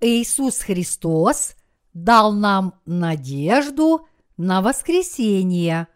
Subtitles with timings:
[0.00, 1.56] Иисус Христос
[1.92, 4.06] дал нам надежду
[4.36, 5.88] на воскресение.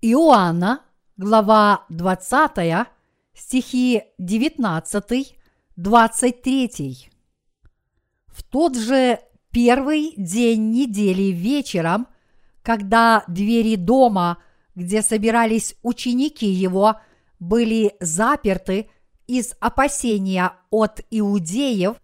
[0.00, 0.82] Иоанна,
[1.16, 2.88] глава 20,
[3.34, 5.38] стихи 19,
[5.76, 7.10] 23.
[8.26, 9.20] В тот же
[9.52, 12.08] первый день недели вечером,
[12.62, 14.38] когда двери дома,
[14.74, 17.00] где собирались ученики его,
[17.38, 18.90] были заперты
[19.28, 21.96] из опасения от иудеев,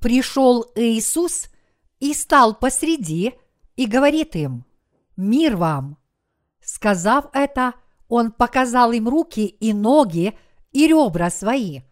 [0.00, 1.48] пришел Иисус
[2.00, 3.34] и стал посреди
[3.76, 4.64] и говорит им,
[5.16, 5.98] «Мир вам!»
[6.60, 7.74] Сказав это,
[8.08, 10.36] он показал им руки и ноги
[10.72, 11.82] и ребра свои.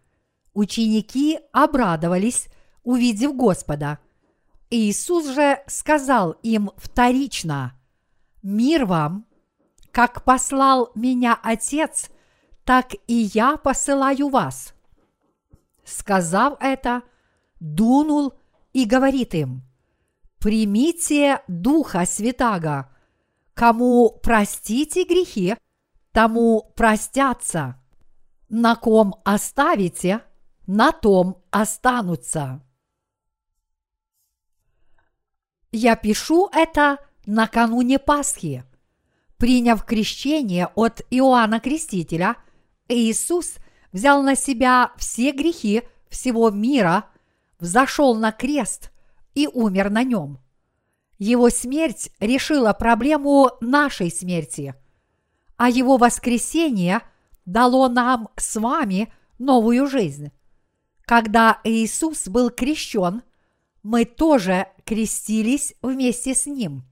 [0.52, 2.48] Ученики обрадовались,
[2.82, 3.98] увидев Господа.
[4.70, 7.78] Иисус же сказал им вторично,
[8.42, 9.26] «Мир вам!
[9.90, 12.10] Как послал меня Отец,
[12.64, 14.74] так и я посылаю вас».
[15.84, 17.02] Сказав это,
[17.60, 18.34] дунул
[18.72, 19.62] и говорит им,
[20.38, 22.90] «Примите Духа Святаго,
[23.54, 25.56] кому простите грехи,
[26.12, 27.80] тому простятся,
[28.48, 30.22] на ком оставите,
[30.66, 32.62] на том останутся».
[35.76, 38.64] Я пишу это накануне Пасхи.
[39.38, 42.36] Приняв крещение от Иоанна Крестителя,
[42.88, 43.56] Иисус
[43.92, 47.06] взял на себя все грехи всего мира,
[47.58, 48.90] взошел на крест
[49.34, 50.38] и умер на нем.
[51.18, 54.74] Его смерть решила проблему нашей смерти,
[55.56, 57.00] а его воскресение
[57.46, 60.30] дало нам с вами новую жизнь.
[61.04, 63.22] Когда Иисус был крещен,
[63.82, 66.84] мы тоже крестились вместе с Ним.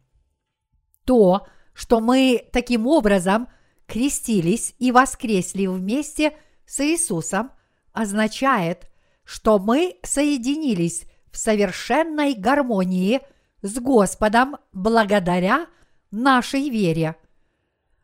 [1.05, 3.49] То, что мы таким образом
[3.93, 7.53] крестились и воскресли вместе с Иисусом,
[7.93, 8.91] означает,
[9.23, 13.21] что мы соединились в совершенной гармонии
[13.61, 15.67] с Господом благодаря
[16.11, 17.17] нашей вере.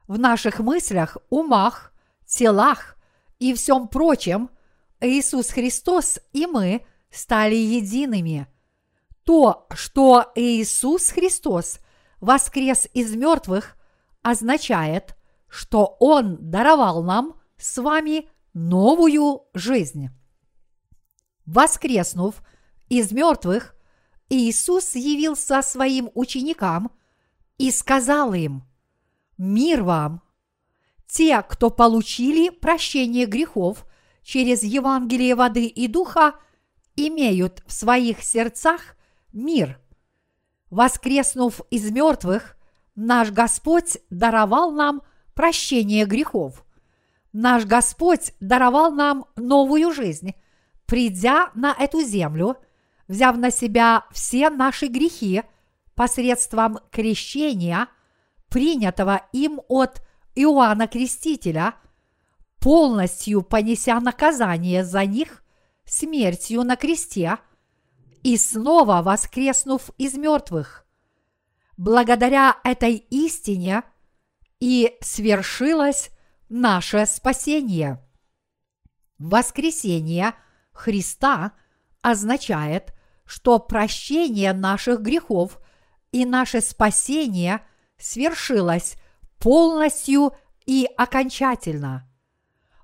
[0.06, 1.94] В наших мыслях, умах,
[2.27, 2.97] телах
[3.38, 4.50] и всем прочем
[5.00, 8.47] Иисус Христос и мы стали едиными.
[9.25, 11.78] То, что Иисус Христос
[12.21, 13.75] воскрес из мертвых,
[14.21, 15.18] означает,
[15.48, 20.10] что Он даровал нам с вами новую жизнь.
[21.47, 22.42] Воскреснув
[22.88, 23.75] из мертвых,
[24.28, 26.91] Иисус явился своим ученикам
[27.56, 28.64] и сказал им,
[29.38, 30.22] «Мир вам!»
[31.06, 33.86] Те, кто получили прощение грехов
[34.22, 36.34] через Евангелие воды и духа,
[36.97, 38.97] имеют в своих сердцах
[39.32, 39.80] мир.
[40.70, 42.59] Воскреснув из мертвых,
[42.94, 45.03] наш Господь даровал нам
[45.38, 46.66] прощение грехов.
[47.32, 50.34] Наш Господь даровал нам новую жизнь,
[50.84, 52.56] придя на эту землю–
[53.09, 55.43] взяв на себя все наши грехи
[55.94, 57.88] посредством крещения,
[58.48, 60.03] принятого им от
[60.34, 61.75] Иоанна Крестителя,
[62.60, 65.43] полностью понеся наказание за них
[65.84, 67.38] смертью на кресте
[68.22, 70.84] и снова воскреснув из мертвых.
[71.77, 73.84] Благодаря этой истине
[74.61, 76.11] и свершилось
[76.49, 78.03] наше спасение.
[79.19, 80.35] Воскресение
[80.73, 81.53] Христа
[82.03, 85.59] означает, что прощение наших грехов
[86.13, 87.63] и наше спасение
[87.99, 88.95] свершилось
[89.39, 90.33] полностью
[90.67, 92.09] и окончательно.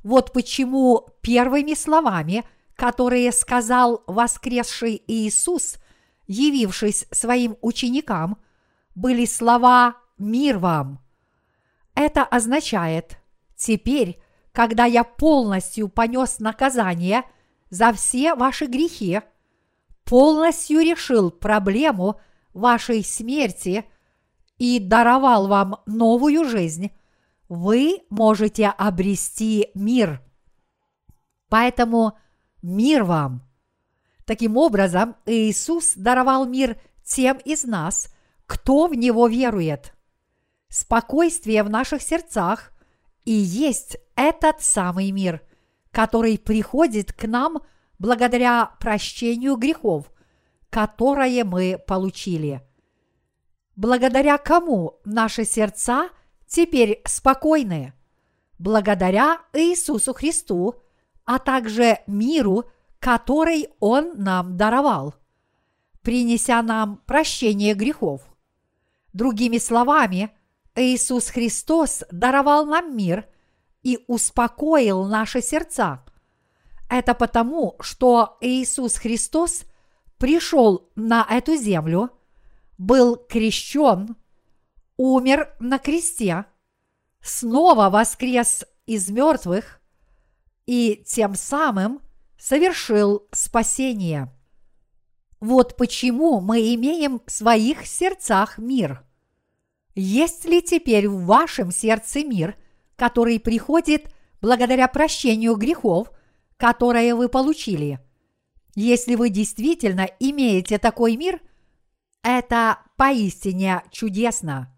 [0.03, 2.45] Вот почему первыми словами,
[2.77, 5.79] которые сказал воскресший Иисус,
[6.27, 8.39] явившись своим ученикам,
[8.95, 11.03] были слова «Мир вам».
[11.94, 13.19] Это означает,
[13.56, 14.21] теперь,
[14.53, 17.25] когда я полностью понес наказание
[17.71, 19.21] за все ваши грехи–
[20.05, 22.21] полностью решил проблему
[22.52, 23.85] вашей смерти
[24.58, 26.93] и даровал вам новую жизнь,
[27.49, 30.23] вы можете обрести мир.
[31.49, 32.17] Поэтому
[32.62, 33.43] мир вам.
[34.25, 38.14] Таким образом, Иисус даровал мир тем из нас,
[38.46, 39.94] кто в Него верует.
[40.75, 42.73] Спокойствие в наших сердцах
[43.25, 45.41] и есть этот самый мир,
[45.93, 47.62] который приходит к нам–
[47.99, 50.12] благодаря прощению грехов,
[50.71, 52.61] которое мы получили.
[53.76, 56.11] Благодаря кому наши сердца
[56.47, 57.93] теперь спокойны?
[58.59, 60.75] Благодаря Иисусу Христу,
[61.25, 62.65] а также миру,
[62.99, 65.15] который Он нам даровал,
[66.03, 68.23] принеся нам прощение грехов.
[69.12, 70.31] Другими словами,
[70.76, 73.26] Иисус Христос даровал нам мир
[73.82, 76.05] и успокоил наши сердца–
[76.88, 79.65] Это потому, что Иисус Христос
[80.19, 82.11] пришел на эту землю,
[82.79, 84.17] был крещен,
[84.97, 86.44] умер на кресте,
[87.20, 89.81] снова воскрес из мертвых
[90.67, 92.00] и тем самым
[92.38, 94.32] совершил спасение.
[95.41, 99.05] Вот почему мы имеем в своих сердцах мир.
[99.94, 102.56] Есть ли теперь в вашем сердце мир,
[102.96, 106.11] который приходит благодаря прощению грехов,
[106.56, 108.00] которые вы получили?
[108.75, 111.41] Если вы действительно имеете такой мир,
[112.23, 114.75] это поистине чудесно.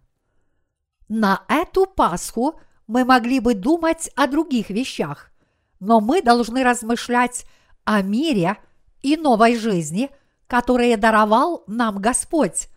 [1.09, 5.31] На эту Пасху мы могли бы думать о других вещах,
[5.81, 7.47] но мы должны размышлять
[7.85, 8.59] о мире
[9.01, 10.11] и новой жизни,
[10.47, 12.69] которые даровал нам Господь,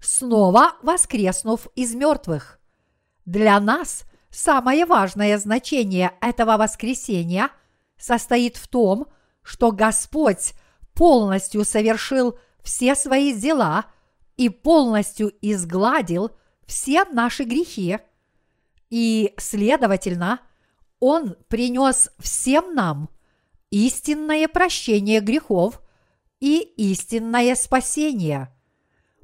[0.00, 2.60] снова воскреснув из мертвых.
[3.24, 7.50] Для нас самое важное значение этого воскресения
[7.98, 9.06] состоит в том,
[9.42, 10.54] что Господь
[10.94, 13.86] полностью совершил все свои дела
[14.36, 16.30] и полностью изгладил
[16.66, 17.98] все наши грехи,
[18.90, 20.40] и, следовательно,
[21.00, 23.10] Он принес всем нам
[23.70, 25.80] истинное прощение грехов
[26.40, 28.54] и истинное спасение.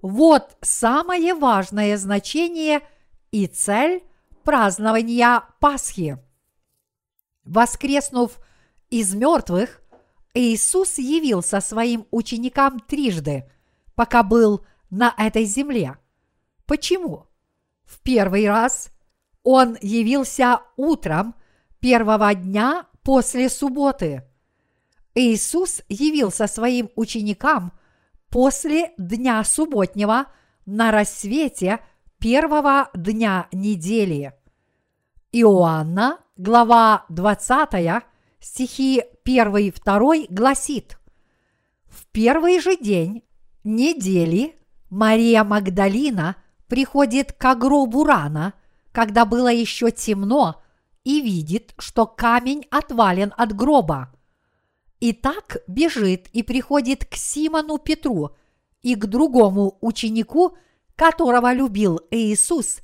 [0.04, 2.82] Вот самое важное значение
[3.30, 4.02] и цель
[4.42, 6.18] празднования Пасхи.
[7.44, 8.38] Воскреснув
[8.90, 9.80] из мертвых,
[10.34, 13.50] Иисус явился своим ученикам трижды,
[13.94, 15.96] пока был на этой земле.
[16.66, 17.26] Почему?
[17.86, 18.90] В первый раз
[19.42, 21.34] Он явился утром
[21.80, 24.22] первого дня после субботы.
[25.14, 27.72] Иисус явился своим ученикам
[28.34, 30.26] после дня субботнего
[30.66, 31.78] на рассвете
[32.18, 34.32] первого дня недели.
[35.30, 38.02] Иоанна, глава 20,
[38.40, 40.98] стихи 1 и 2 гласит
[41.84, 43.22] В первый же день
[43.62, 44.56] недели
[44.90, 46.34] Мария Магдалина
[46.66, 48.54] приходит к гробу рано,
[48.90, 50.60] когда было еще темно,
[51.04, 54.12] и видит, что камень отвален от гроба.
[55.04, 58.30] И так бежит и приходит к Симону Петру
[58.80, 60.56] и к другому ученику,
[60.96, 62.78] которого любил Иисус,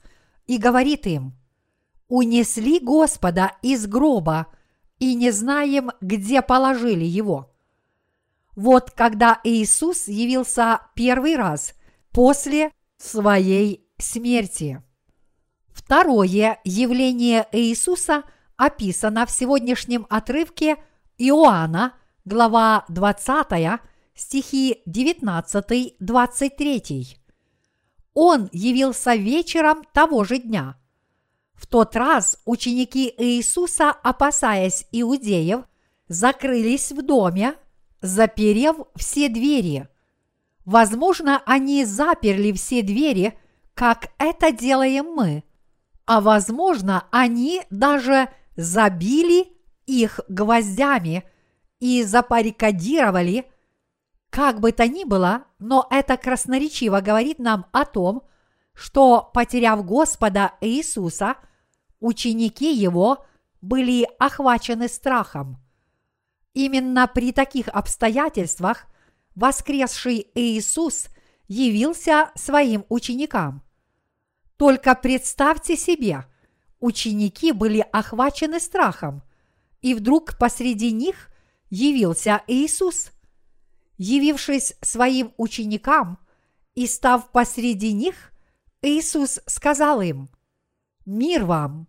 [0.47, 1.33] и говорит им,
[2.09, 4.49] «Унесли Господа из гроба,
[4.99, 7.55] и не знаем, где положили его».
[8.55, 11.73] Вот когда Иисус явился первый раз
[12.11, 14.83] после своей смерти.
[15.69, 18.25] Второе явление Иисуса
[18.59, 20.77] описано в сегодняшнем отрывке
[21.17, 21.95] Иоанна,
[22.25, 23.81] глава 20,
[24.15, 27.17] стихи 19-23.
[28.15, 30.77] Он явился вечером того же дня.
[31.55, 35.65] В тот раз ученики Иисуса, опасаясь иудеев,
[36.09, 37.55] закрылись в доме,
[38.01, 39.89] заперев все двери.
[40.65, 43.37] Возможно, они заперли все двери,
[43.75, 45.43] как это делаем мы,
[46.07, 49.49] а возможно, они даже забили
[49.87, 51.25] их гвоздями
[51.81, 53.51] и запарикадировали.
[54.31, 58.23] Как бы то ни было, но это красноречиво говорит нам о том,
[58.75, 61.37] что, потеряв Господа Иисуса,
[61.99, 63.27] ученики его
[63.61, 65.59] были охвачены страхом.
[66.55, 68.87] Именно при таких обстоятельствах
[69.35, 71.09] воскресший Иисус
[71.49, 73.63] явился своим ученикам.
[74.57, 76.25] Только представьте себе,
[76.81, 79.23] ученики были охвачены страхом,
[79.81, 81.30] и вдруг посреди них
[81.71, 83.13] явился Иисус.
[83.97, 86.19] Явившись своим ученикам
[86.75, 88.33] и став посреди них,
[88.83, 90.29] Иисус сказал им,
[91.07, 91.89] «Мир вам!»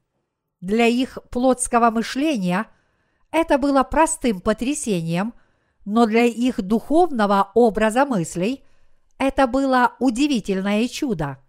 [0.59, 2.67] Для их плотского мышления
[3.31, 5.33] это было простым потрясением,
[5.85, 8.63] но для их духовного образа мыслей
[9.17, 11.39] это было удивительное чудо.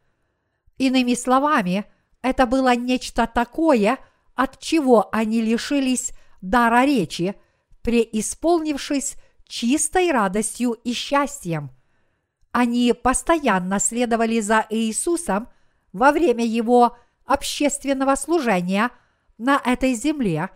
[0.78, 1.84] Иными словами,
[2.22, 3.98] это было нечто такое,
[4.34, 7.34] от чего они лишились дара речи,
[7.82, 11.70] преисполнившись чистой радостью и счастьем.
[12.52, 15.48] Они постоянно следовали за Иисусом
[15.92, 18.90] во время его общественного служения
[19.38, 20.50] на этой земле,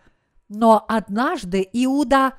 [0.48, 2.38] но однажды Иуда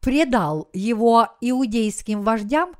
[0.00, 2.72] предал его иудейским вождям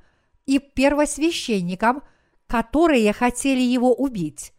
[0.47, 2.03] и первосвященникам,
[2.47, 4.53] которые хотели его убить.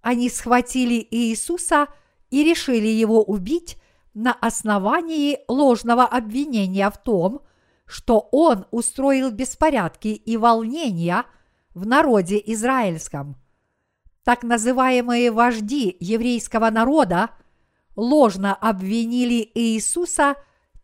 [0.00, 1.88] Они схватили Иисуса
[2.30, 3.76] и решили его убить
[4.14, 7.42] на основании ложного обвинения в том,
[7.86, 11.24] что он устроил беспорядки и волнения
[11.74, 13.36] в народе израильском.
[14.24, 17.30] Так называемые вожди еврейского народа
[17.96, 20.36] ложно обвинили Иисуса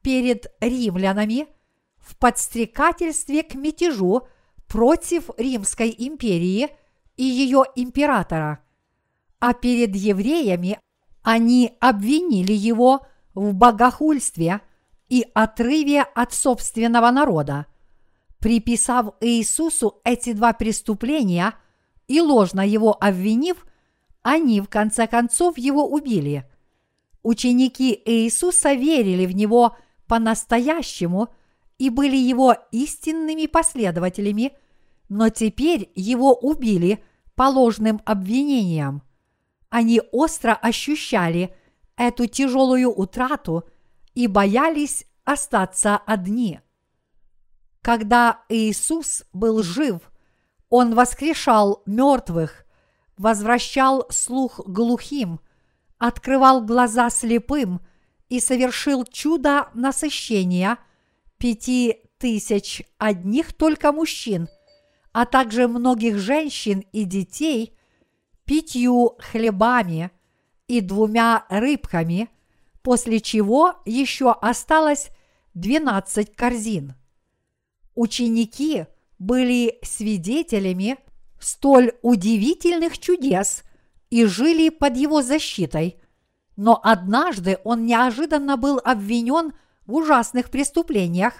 [0.02, 1.48] перед римлянами
[1.98, 4.26] в подстрекательстве к мятежу
[4.68, 6.68] против Римской империи
[7.16, 8.60] и ее императора,
[9.38, 10.78] а перед евреями
[11.22, 13.06] они обвинили его
[13.36, 14.62] в богохульстве
[15.08, 17.66] и отрыве от собственного народа.
[18.40, 21.54] Приписав Иисусу эти два преступления
[22.08, 23.64] и ложно его обвинив,
[24.22, 26.44] они в конце концов его убили.
[27.22, 29.76] Ученики Иисуса верили в него
[30.08, 31.28] по-настоящему
[31.78, 34.52] и были его истинными последователями,
[35.08, 39.02] но теперь его убили по ложным обвинениям.
[39.68, 41.54] Они остро ощущали
[41.96, 43.64] эту тяжелую утрату
[44.14, 46.60] и боялись остаться одни.
[47.82, 50.00] Когда Иисус был жив,
[50.68, 52.66] Он воскрешал мертвых,
[53.16, 55.40] возвращал слух глухим,
[55.98, 57.80] открывал глаза слепым
[58.28, 60.78] и совершил чудо насыщения
[61.38, 64.48] пяти тысяч одних только мужчин,
[65.12, 67.78] а также многих женщин и детей
[68.44, 70.10] пятью хлебами
[70.68, 72.28] и двумя рыбками,
[72.82, 75.10] после чего еще осталось
[75.54, 76.94] двенадцать корзин.
[77.94, 78.86] Ученики
[79.18, 80.98] были свидетелями
[81.40, 83.62] столь удивительных чудес
[84.10, 86.00] и жили под его защитой,
[86.56, 89.52] но однажды он неожиданно был обвинен
[89.86, 91.34] в ужасных преступлениях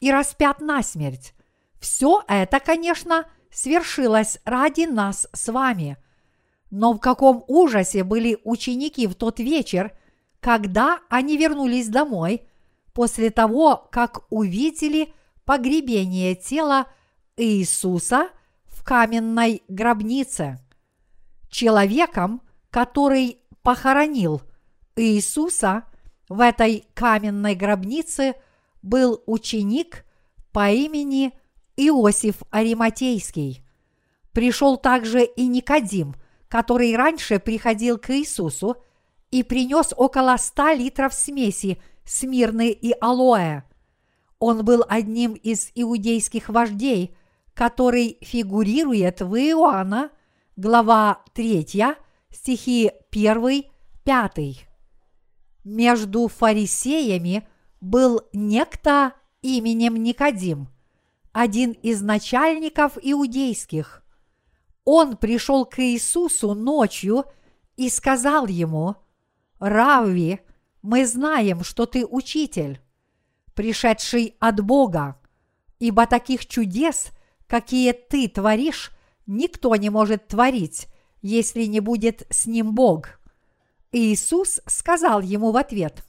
[0.00, 1.34] и распят на смерть.
[1.80, 5.96] Все это, конечно, свершилось ради нас с вами–
[6.76, 9.96] но в каком ужасе были ученики в тот вечер,
[10.40, 12.48] когда они вернулись домой
[12.92, 15.12] после того, как увидели
[15.44, 16.88] погребение тела
[17.36, 18.28] Иисуса
[18.64, 20.58] в каменной гробнице.
[21.48, 24.42] Человеком, который похоронил
[24.96, 25.84] Иисуса
[26.28, 28.34] в этой каменной гробнице,
[28.82, 30.04] был ученик
[30.50, 31.38] по имени
[31.76, 33.64] Иосиф Ариматейский.
[34.32, 36.16] Пришел также и Никодим–
[36.54, 38.76] который раньше приходил к Иисусу
[39.32, 43.64] и принес около ста литров смеси смирны и алоэ.
[44.38, 47.16] Он был одним из иудейских вождей,
[47.54, 50.10] который фигурирует в Иоанна,
[50.54, 51.96] глава 3,
[52.30, 53.64] стихи 1,
[54.04, 54.68] 5.
[55.64, 57.48] Между фарисеями
[57.80, 60.68] был некто именем Никодим,
[61.32, 64.03] один из начальников иудейских.
[64.84, 67.24] Он пришел к Иисусу ночью
[67.76, 68.96] и сказал ему,
[69.58, 70.40] «Равви,
[70.82, 72.80] мы знаем, что ты учитель,
[73.54, 75.18] пришедший от Бога,
[75.78, 77.10] ибо таких чудес,
[77.46, 78.90] какие ты творишь,
[79.26, 80.88] никто не может творить,
[81.22, 83.20] если не будет с ним Бог».
[83.90, 86.04] Иисус сказал ему в ответ,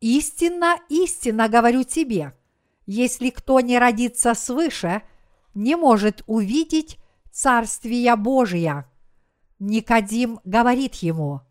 [0.00, 2.36] «Истинно, истинно говорю тебе,
[2.86, 5.02] если кто не родится свыше,
[5.54, 6.98] не может увидеть
[7.40, 8.90] Царствия Божия.
[9.60, 11.42] Никодим говорит ему,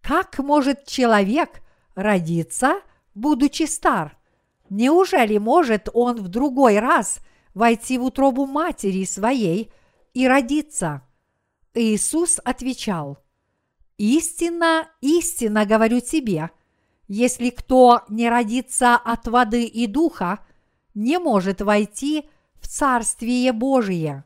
[0.00, 1.60] как может человек
[1.94, 2.80] родиться,
[3.14, 4.16] будучи стар?
[4.70, 7.18] Неужели может он в другой раз
[7.52, 9.70] войти в утробу матери своей
[10.14, 11.02] и родиться?
[11.74, 13.18] Иисус отвечал,
[13.98, 16.48] «Истинно, истинно говорю тебе,
[17.08, 20.38] если кто не родится от воды и духа,
[20.94, 24.24] не может войти в Царствие Божие».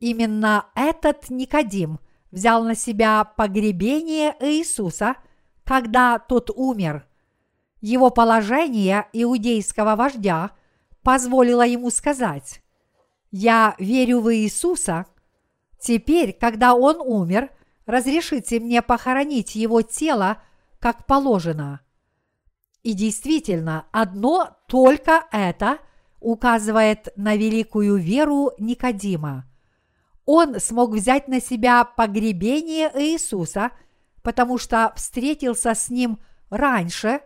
[0.00, 1.98] Именно этот Никодим
[2.30, 5.16] взял на себя погребение Иисуса,
[5.64, 7.06] когда тот умер.
[7.80, 10.52] Его положение иудейского вождя
[11.02, 12.62] позволило ему сказать,
[13.30, 15.06] «Я верю в Иисуса,
[15.80, 17.50] теперь, когда он умер,
[17.86, 20.42] разрешите мне похоронить его тело,
[20.78, 21.80] как положено».
[22.82, 25.78] И действительно, одно только это
[26.20, 29.48] указывает на великую веру Никодима
[30.30, 33.70] он смог взять на себя погребение Иисуса,
[34.20, 36.18] потому что встретился с ним
[36.50, 37.22] раньше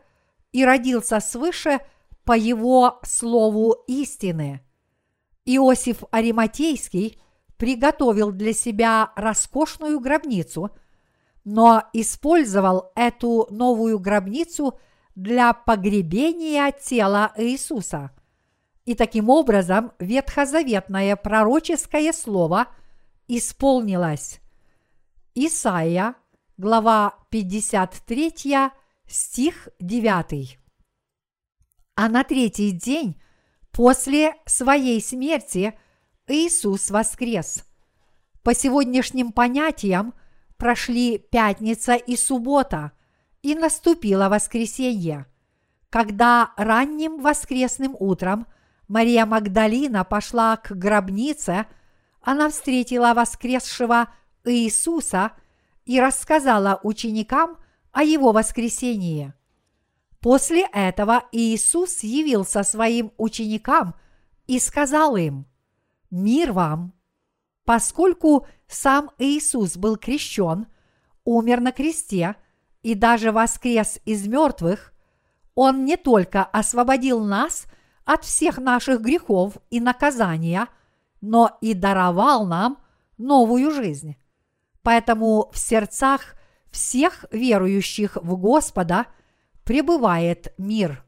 [0.53, 1.81] и родился свыше
[2.25, 4.61] по его слову истины.
[5.45, 7.21] Иосиф Ариматейский
[7.57, 10.71] приготовил для себя роскошную гробницу,
[11.43, 14.79] но использовал эту новую гробницу
[15.17, 18.13] для погребения тела Иисуса.
[18.85, 22.69] И таким образом ветхозаветное пророческое слово–
[23.29, 24.41] исполнилось.
[25.35, 26.15] Исайя,
[26.57, 28.71] глава 53,
[29.07, 30.59] стих 9.
[31.95, 33.21] А на третий день
[33.71, 35.79] после своей смерти
[36.27, 37.65] Иисус воскрес.
[38.43, 40.15] По сегодняшним понятиям
[40.57, 42.93] прошли пятница и суббота,
[43.43, 45.27] и наступило воскресенье.
[45.93, 48.47] когда ранним воскресным утром
[48.89, 51.67] Мария Магдалина пошла к гробнице,
[52.23, 54.09] она встретила воскресшего
[54.45, 55.33] Иисуса
[55.85, 57.59] и рассказала ученикам
[57.91, 59.35] о его воскресении.
[60.21, 63.95] После этого Иисус явился своим ученикам
[64.47, 65.47] и сказал им,
[66.11, 66.95] «Мир вам!»
[67.65, 70.67] Поскольку сам Иисус был крещен,
[71.25, 72.37] умер на кресте
[72.83, 74.93] и даже воскрес из мертвых,
[75.55, 77.67] Он не только освободил нас
[78.05, 80.69] от всех наших грехов и наказания,
[81.23, 82.79] но и даровал нам
[83.17, 84.17] новую жизнь.
[84.83, 86.35] Поэтому в сердцах
[86.71, 89.07] всех верующих в Господа
[89.65, 91.05] пребывает мир.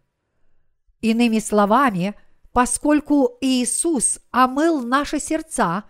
[1.00, 2.14] Иными словами,
[2.52, 5.85] поскольку Иисус омыл наши сердца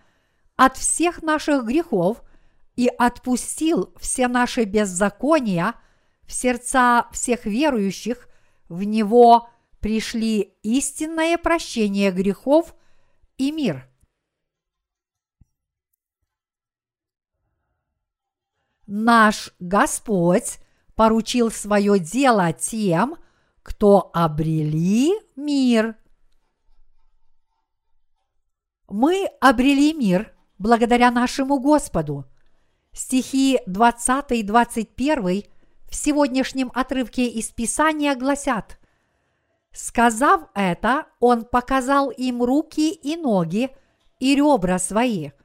[0.55, 2.23] от всех наших грехов
[2.75, 5.75] и отпустил все наши беззакония,
[6.23, 8.27] в сердца всех верующих
[8.67, 12.75] в Него пришли истинное прощение грехов
[13.37, 13.87] и мир–
[18.87, 20.59] Наш Господь
[20.95, 23.17] поручил свое дело тем,
[23.63, 25.95] кто обрели мир.
[28.87, 32.25] Мы обрели мир благодаря нашему Господу.
[32.93, 35.43] Стихи 20 и 21
[35.89, 38.79] в сегодняшнем отрывке из Писания гласят
[39.71, 43.71] «Сказав это, он показал им руки и ноги
[44.19, 45.31] и ребра свои–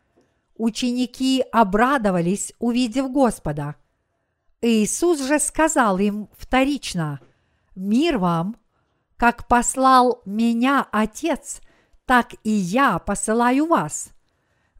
[0.62, 3.76] Ученики обрадовались, увидев Господа.
[4.60, 7.20] Иисус же сказал им вторично,
[7.74, 8.56] «Мир вам,
[9.16, 11.62] как послал меня Отец,
[12.04, 14.10] так и я посылаю вас».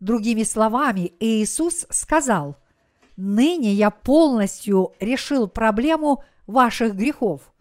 [0.00, 2.58] Другими словами, Иисус сказал,
[3.16, 7.54] «Ныне я полностью решил проблему ваших грехов.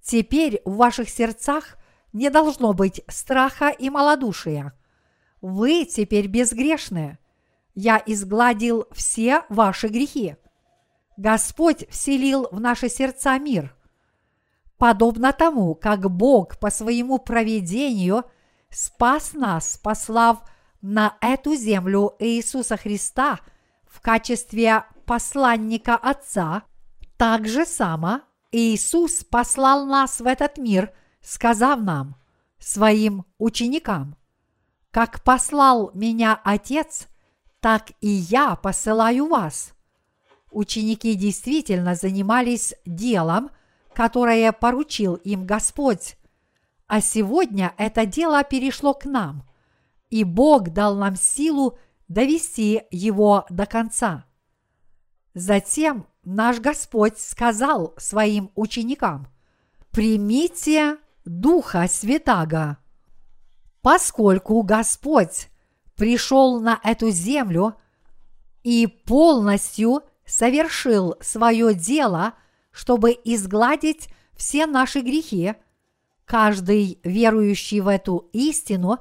[0.00, 1.76] Теперь в ваших сердцах
[2.14, 4.72] не должно быть страха и малодушия.
[5.42, 7.18] Вы теперь безгрешные
[7.80, 10.34] я изгладил все ваши грехи.
[11.16, 13.72] Господь вселил в наши сердца мир.
[14.78, 18.24] Подобно тому, как Бог по своему проведению
[18.68, 20.42] спас нас, послав
[20.82, 23.38] на эту землю Иисуса Христа
[23.86, 26.64] в качестве посланника Отца,
[27.16, 32.16] так же само Иисус послал нас в этот мир, сказав нам,
[32.58, 34.16] своим ученикам,
[34.90, 37.06] как послал меня Отец–
[37.60, 39.74] так и я посылаю вас.
[40.50, 43.50] Ученики действительно занимались делом,
[43.92, 46.16] которое поручил им Господь.
[46.86, 49.46] А сегодня это дело перешло к нам,
[50.08, 54.24] и Бог дал нам силу довести его до конца.
[55.34, 59.28] Затем наш Господь сказал своим ученикам,
[59.90, 62.78] «Примите Духа Святаго,
[63.82, 65.48] поскольку Господь
[65.98, 67.74] пришел на эту землю
[68.62, 72.34] и полностью совершил свое дело,
[72.70, 75.54] чтобы изгладить все наши грехи,
[76.24, 79.00] каждый верующий в эту истину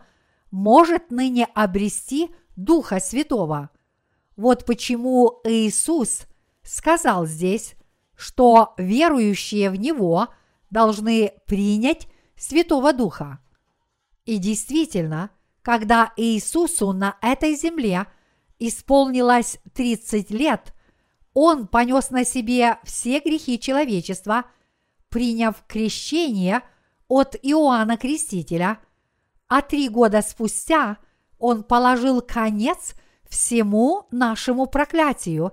[0.50, 3.70] может ныне обрести Духа Святого.
[4.36, 6.22] Вот почему Иисус
[6.64, 7.76] сказал здесь,
[8.16, 10.30] что верующие в Него
[10.72, 13.40] должны принять Святого Духа.
[14.26, 15.30] И действительно,
[15.68, 18.08] когда Иисусу на этой земле
[18.58, 20.74] исполнилось 30 лет,
[21.34, 24.46] Он понес на себе все грехи человечества,
[25.10, 26.62] приняв крещение
[27.10, 28.80] от Иоанна Крестителя,
[29.50, 31.00] а три года спустя
[31.38, 32.94] Он положил конец
[33.28, 35.52] всему нашему проклятию,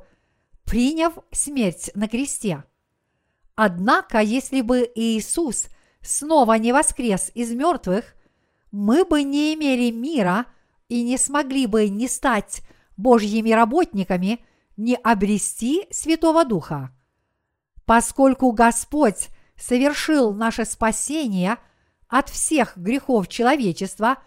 [0.62, 2.62] приняв смерть на кресте.
[3.56, 5.66] Однако, если бы Иисус
[6.02, 8.14] снова не воскрес из мертвых–
[8.74, 10.46] мы бы не имели мира
[10.88, 12.62] и не смогли бы не стать
[12.96, 14.44] Божьими работниками,
[14.76, 16.90] не обрести Святого Духа.
[17.84, 21.58] Поскольку Господь совершил наше спасение
[22.08, 24.18] от всех грехов человечества,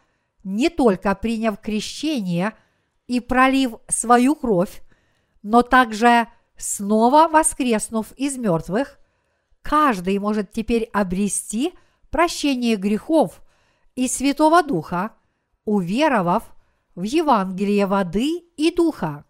[0.46, 2.54] не только приняв крещение
[3.06, 4.82] и пролив свою кровь,
[5.44, 8.98] но также снова воскреснув из мертвых,
[9.62, 11.74] каждый может теперь обрести
[12.10, 13.42] прощение грехов–
[13.98, 15.14] и Святого Духа,
[15.66, 16.44] уверовав
[16.94, 19.26] в Евангелие воды и духа.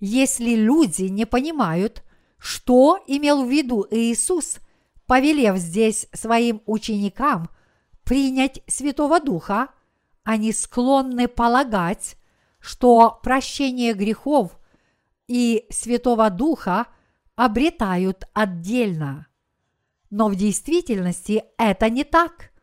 [0.00, 2.04] Если люди не понимают,
[2.36, 4.58] что имел в виду Иисус,
[5.06, 7.48] повелев здесь своим ученикам
[8.04, 9.68] принять Святого Духа,
[10.24, 12.16] они склонны полагать,
[12.60, 14.58] что прощение грехов
[15.26, 16.86] и Святого Духа
[17.34, 19.26] обретают отдельно.
[20.10, 22.53] Но в действительности это не так.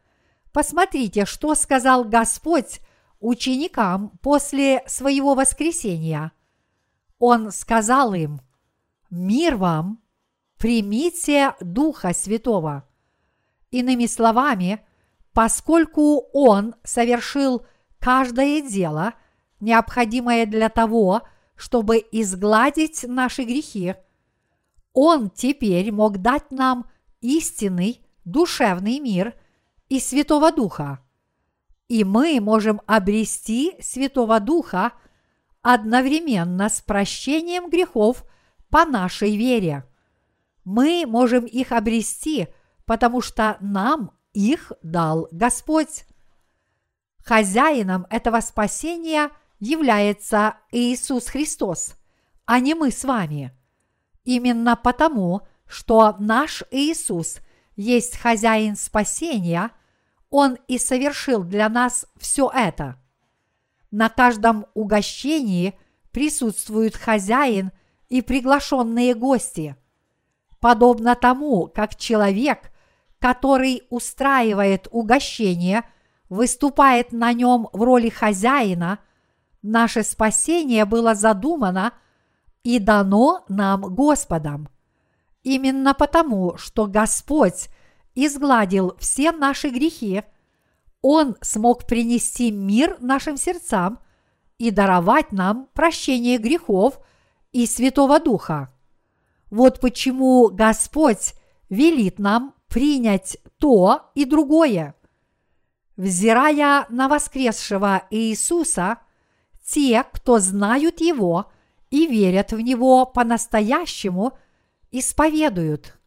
[0.54, 2.82] Посмотрите, что сказал Господь
[3.20, 6.32] ученикам после своего воскресения.
[7.20, 8.42] Он сказал им,
[9.10, 10.02] «Мир вам,
[10.58, 12.88] примите Духа Святого».
[13.70, 14.86] Иными словами,
[15.34, 17.66] поскольку Он совершил
[18.00, 19.14] каждое дело,
[19.60, 21.22] необходимое для того,
[21.56, 23.96] чтобы изгладить наши грехи,
[24.94, 26.90] Он теперь мог дать нам
[27.22, 29.36] истинный душевный мир
[29.92, 31.00] и Святого Духа.
[31.90, 34.94] И мы можем обрести Святого Духа
[35.62, 38.24] одновременно с прощением грехов
[38.70, 39.84] по нашей вере.
[40.64, 42.48] Мы можем их обрести,
[42.86, 46.06] потому что нам их дал Господь.
[47.18, 51.96] Хозяином этого спасения является Иисус Христос,
[52.46, 53.52] а не мы с вами.
[54.24, 57.42] Именно потому, что наш Иисус
[57.76, 59.72] есть хозяин спасения,
[60.32, 62.96] Он и совершил для нас все это.
[63.92, 65.78] На каждом угощении
[66.12, 67.72] присутствует хозяин
[68.10, 69.76] и приглашенные гости.
[70.62, 72.72] Подобно тому, как человек,
[73.20, 75.84] который устраивает угощение,
[76.30, 79.00] выступает на нем в роли хозяина,
[79.62, 81.94] наше спасение было задумано
[82.64, 84.70] и дано нам Господом.
[85.44, 87.70] Именно потому, что Господь
[88.16, 90.24] изгладил все наши грехи,
[91.02, 94.00] Он смог принести мир нашим сердцам
[94.58, 97.00] и даровать нам прощение грехов
[97.52, 98.72] и Святого Духа.
[99.50, 101.34] Вот почему Господь
[101.70, 104.96] велит нам принять то и другое.
[105.98, 109.00] Взирая на воскресшего Иисуса,
[109.66, 111.52] те, кто знают Его
[111.90, 114.38] и верят в Него по-настоящему–
[114.92, 115.98] исповедуют.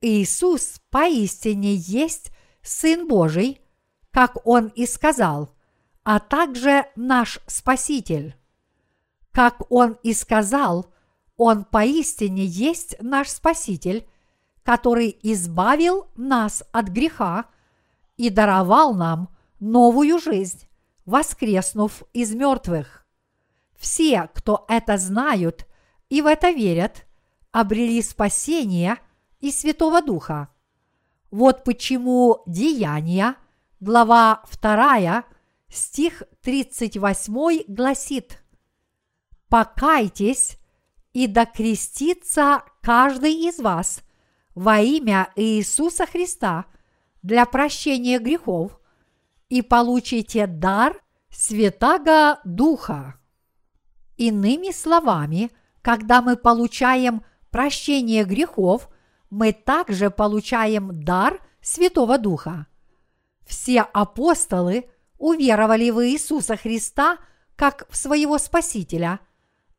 [0.00, 2.30] Иисус поистине есть
[2.62, 3.60] Сын Божий,
[4.10, 5.54] как Он и сказал,
[6.04, 8.36] а также наш Спаситель.
[9.32, 10.92] Как Он и сказал,
[11.36, 14.06] Он поистине есть наш Спаситель,
[14.62, 17.46] который избавил нас от греха
[18.16, 19.28] и даровал нам
[19.60, 20.66] новую жизнь,
[21.04, 23.06] воскреснув из мертвых.
[23.76, 25.66] Все, кто это знают
[26.08, 27.06] и в это верят,
[27.52, 28.98] обрели спасение
[29.46, 30.48] и Святого Духа.
[31.30, 33.36] Вот почему Деяния,
[33.78, 35.24] глава 2,
[35.68, 38.42] стих 38 гласит
[39.48, 40.58] «Покайтесь
[41.12, 44.02] и докрестится каждый из вас
[44.56, 46.64] во имя Иисуса Христа
[47.22, 48.80] для прощения грехов
[49.48, 53.14] и получите дар Святаго Духа».
[54.16, 57.24] Иными словами, когда мы получаем–
[57.56, 58.90] прощение грехов,
[59.30, 62.66] мы также получаем дар Святого Духа.
[63.44, 67.18] Все апостолы уверовали в Иисуса Христа
[67.56, 69.20] как в своего Спасителя,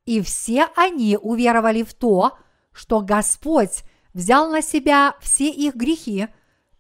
[0.06, 2.38] и все они уверовали в то,
[2.72, 3.84] что Господь
[4.14, 6.28] взял на себя все их грехи,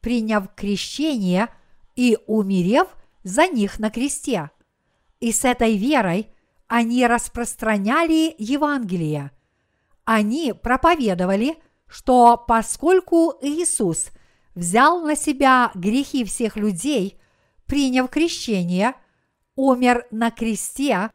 [0.01, 1.49] приняв крещение
[1.95, 2.87] и умерев
[3.23, 4.49] за них на кресте.
[5.19, 6.29] И с этой верой
[6.67, 9.31] они распространяли Евангелие–
[10.07, 14.09] они проповедовали, что поскольку Иисус
[14.55, 17.19] взял на себя грехи всех людей,
[17.65, 18.93] приняв крещение,
[19.55, 21.11] умер на кресте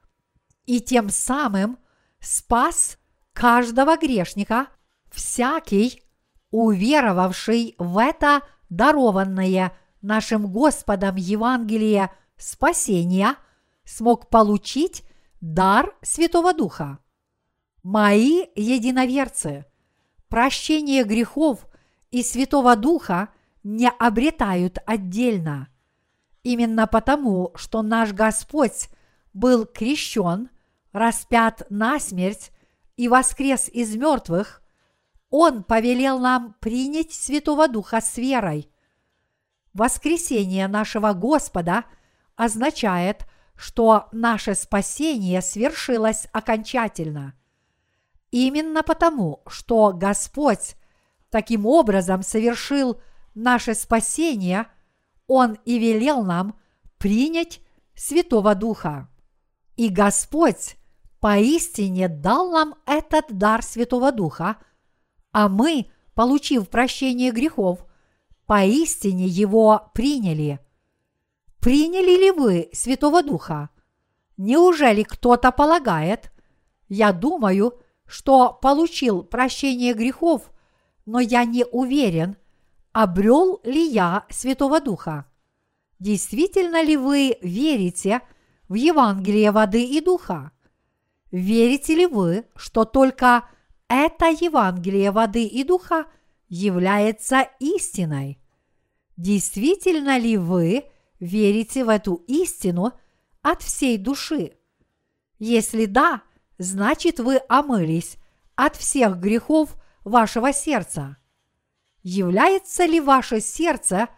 [0.66, 1.78] и тем самым
[2.20, 2.98] спас
[3.32, 4.68] каждого грешника,
[5.10, 6.02] всякий,
[6.50, 13.36] уверовавший в это дарованное нашим Господом Евангелие спасения,
[13.84, 15.04] смог получить
[15.40, 16.98] дар Святого Духа.
[17.82, 19.66] Мои единоверцы,
[20.32, 21.66] прощение грехов
[22.10, 23.28] и Святого Духа
[23.62, 25.68] не обретают отдельно.
[26.42, 28.88] Именно потому, что наш Господь
[29.34, 30.48] был крещен,
[30.92, 32.50] распят на смерть
[32.96, 34.62] и воскрес из мертвых,
[35.28, 38.70] Он повелел нам принять Святого Духа с верой.
[39.74, 41.84] Воскресение нашего Господа
[42.36, 47.34] означает, что наше спасение свершилось окончательно–
[48.32, 50.76] Именно потому, что Господь
[51.30, 53.00] таким образом совершил
[53.34, 54.66] наше спасение,
[55.26, 56.58] Он и велел нам
[56.96, 57.60] принять
[57.94, 59.10] Святого Духа.
[59.76, 60.76] И Господь
[61.20, 64.56] поистине дал нам этот дар Святого Духа,
[65.30, 67.84] а мы, получив прощение грехов,
[68.46, 70.58] поистине его приняли.
[71.60, 73.68] Приняли ли вы Святого Духа?
[74.38, 76.32] Неужели кто-то полагает,
[76.88, 77.78] я думаю,
[78.12, 80.52] что получил прощение грехов,
[81.06, 82.36] но я не уверен,
[82.92, 85.24] обрел ли я Святого Духа?
[85.98, 88.20] Действительно ли вы верите
[88.68, 90.52] в Евангелие воды и духа?
[91.30, 93.48] Верите ли вы, что только
[93.88, 96.04] это Евангелие воды и духа
[96.50, 98.38] является истиной?
[99.16, 100.84] Действительно ли вы
[101.18, 102.92] верите в эту истину
[103.40, 104.52] от всей души?
[105.38, 106.22] Если да,
[106.62, 108.16] значит вы омылись
[108.54, 111.16] от всех грехов вашего сердца.
[112.02, 114.08] Является ли ваше сердце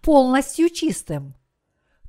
[0.00, 1.34] полностью чистым?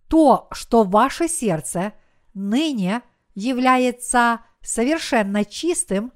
[0.08, 1.94] То, что ваше сердце
[2.34, 3.02] ныне
[3.34, 6.12] является совершенно чистым,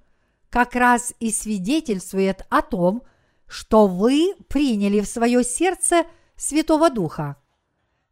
[0.50, 3.04] как раз и свидетельствует о том,
[3.48, 7.38] что вы приняли в свое сердце Святого Духа.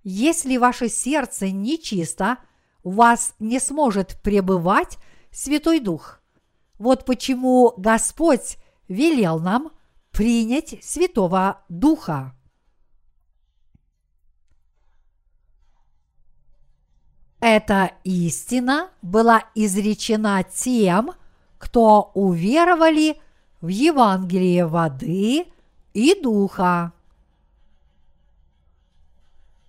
[0.03, 2.37] Если ваше сердце нечисто,
[2.83, 4.97] у вас не сможет пребывать
[5.37, 6.19] Святой Дух.
[6.79, 9.71] Вот почему Господь велел нам
[10.11, 12.35] принять Святого Духа.
[17.39, 21.11] Эта истина была изречена тем,
[21.59, 23.21] кто уверовали
[23.61, 25.45] в Евангелие воды
[25.93, 26.93] и духа.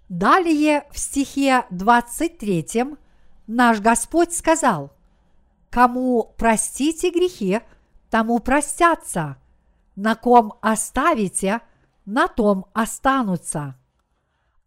[0.09, 2.97] Далее в стихе 23
[3.47, 4.98] наш Господь сказал,
[5.71, 7.61] «Кому простите грехи,
[8.11, 9.37] тому простятся,
[9.97, 11.61] на ком оставите,
[12.07, 13.77] на том останутся».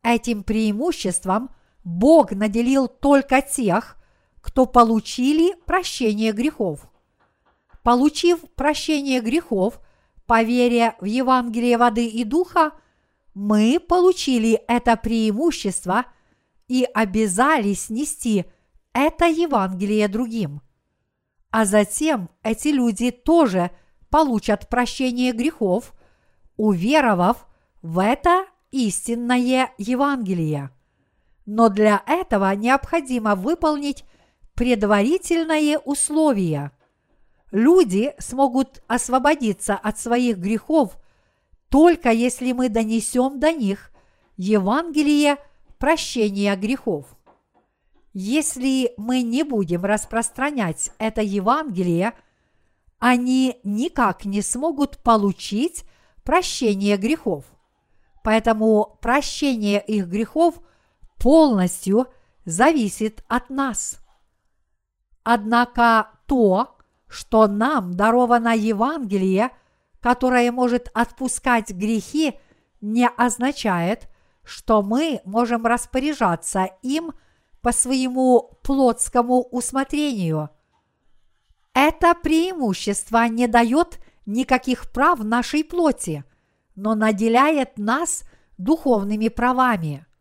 [0.04, 1.50] Этим преимуществом–
[1.84, 3.98] Бог наделил только тех,
[4.42, 6.90] кто получили прощение грехов.
[7.84, 9.80] Получив прощение грехов
[10.28, 12.72] по в Евангелие воды и духа,
[13.34, 16.06] мы получили это преимущество
[16.68, 18.46] и обязались нести
[18.94, 20.62] это Евангелие другим.
[21.52, 23.72] А затем эти люди тоже
[24.10, 25.94] получат прощение грехов,
[26.58, 27.48] уверовав
[27.82, 30.72] в это истинное Евангелие
[31.46, 34.06] но для этого необходимо выполнить
[34.54, 36.72] предварительное условие.
[37.52, 40.98] Люди смогут освободиться от своих грехов
[41.70, 43.92] только если мы донесем до них
[44.38, 45.38] Евангелие
[45.78, 47.06] прощения грехов.
[48.14, 52.14] Если мы не будем распространять это Евангелие,
[53.00, 55.86] они никак не смогут получить
[56.24, 57.46] прощение грехов.
[58.24, 60.62] Поэтому прощение их грехов–
[61.22, 62.08] полностью
[62.46, 64.00] зависит от нас.
[65.24, 69.52] Однако то, что нам даровано Евангелие,
[70.00, 72.40] которое может отпускать грехи,
[72.82, 74.10] не означает,
[74.44, 77.12] что мы можем распоряжаться им
[77.62, 80.50] по своему плотскому усмотрению.
[81.74, 86.24] Это преимущество не дает никаких прав нашей плоти,
[86.76, 88.24] но наделяет нас
[88.58, 90.06] духовными правами–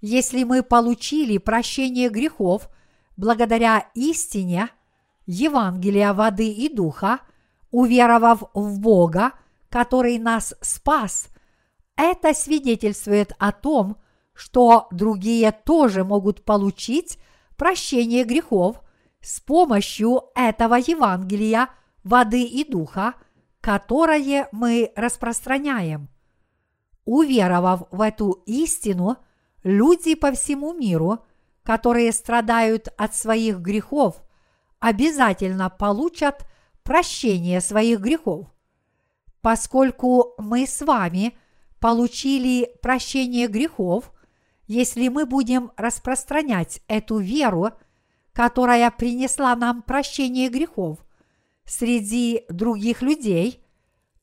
[0.00, 2.68] если мы получили прощение грехов
[3.16, 4.70] благодаря истине
[5.26, 7.20] Евангелия воды и духа,
[7.70, 9.32] уверовав в Бога,
[9.68, 11.28] который нас спас,
[11.96, 13.96] это свидетельствует о том,
[14.38, 17.18] что другие тоже могут получить
[17.56, 18.80] прощение грехов
[19.20, 21.70] с помощью этого Евангелия
[22.04, 23.14] воды и духа,
[23.60, 26.08] которое мы распространяем.
[27.04, 29.16] Уверовав в эту истину–
[29.64, 31.24] люди по всему миру,
[31.64, 34.22] которые страдают от своих грехов,
[34.78, 36.46] обязательно получат
[36.84, 38.46] прощение своих грехов.
[39.40, 41.36] Поскольку мы с вами
[41.80, 44.12] получили прощение грехов,
[44.68, 47.72] если мы будем распространять эту веру,
[48.32, 51.04] которая принесла нам прощение грехов,
[51.64, 53.64] среди других людей,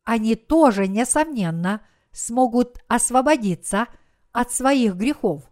[0.05, 1.81] они тоже, несомненно,
[2.13, 3.88] смогут освободиться–
[4.36, 5.43] от своих грехов.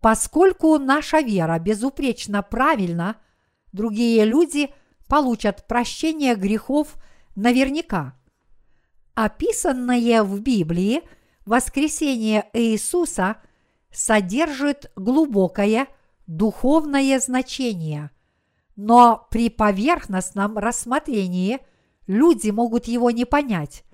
[0.00, 3.18] Поскольку наша вера безупречно правильна,
[3.72, 4.74] другие люди
[5.08, 6.96] получат прощение грехов
[7.36, 8.18] наверняка.
[9.14, 11.02] Описанное в Библии
[11.46, 13.36] воскресение Иисуса
[13.94, 15.86] содержит глубокое
[16.26, 18.10] духовное значение,
[18.76, 21.60] но при поверхностном рассмотрении
[22.06, 23.84] люди могут его не понять.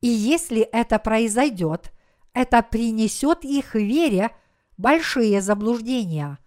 [0.00, 1.92] И если это произойдет,
[2.32, 4.30] это принесет их вере
[4.76, 6.38] большие заблуждения.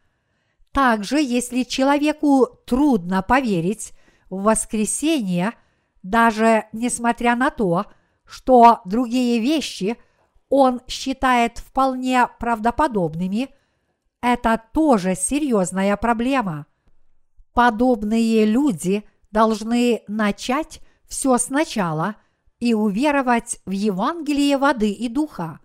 [0.71, 3.93] Также, если человеку трудно поверить
[4.29, 5.53] в воскресение,
[6.03, 7.85] даже несмотря на то,
[8.23, 9.97] что другие вещи
[10.49, 13.49] он считает вполне правдоподобными,
[14.21, 16.65] это тоже серьезная проблема.
[17.53, 22.15] Подобные люди должны начать все сначала,
[22.59, 25.59] и уверовать в Евангелие воды и духа.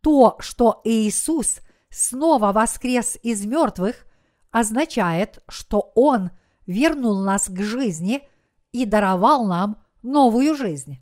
[0.00, 1.60] То, что Иисус
[1.90, 4.06] снова воскрес из мертвых,
[4.50, 6.30] означает, что Он
[6.66, 8.28] вернул нас к жизни
[8.72, 10.98] и даровал нам новую жизнь.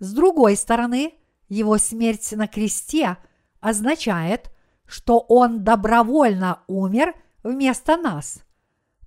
[0.00, 1.14] С другой стороны,
[1.52, 3.18] Его смерть на кресте
[3.60, 4.50] означает,
[4.86, 8.42] что Он добровольно умер вместо нас.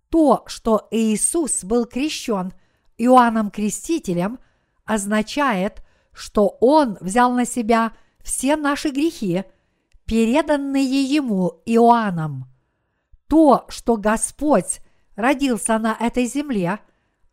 [0.09, 2.53] То, что Иисус был крещен
[2.99, 4.37] Иоанном Крестителем,
[4.85, 5.81] означает,
[6.13, 9.43] что Он взял на себя все наши грехи,
[10.05, 12.45] переданные Ему Иоанном.
[13.27, 14.81] То, что Господь
[15.15, 16.77] родился на этой земле,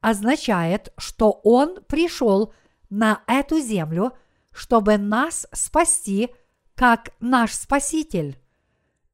[0.01, 2.55] означает, что Он пришел
[2.89, 4.15] на эту землю,
[4.53, 6.31] чтобы нас спасти,
[6.75, 8.39] как наш Спаситель.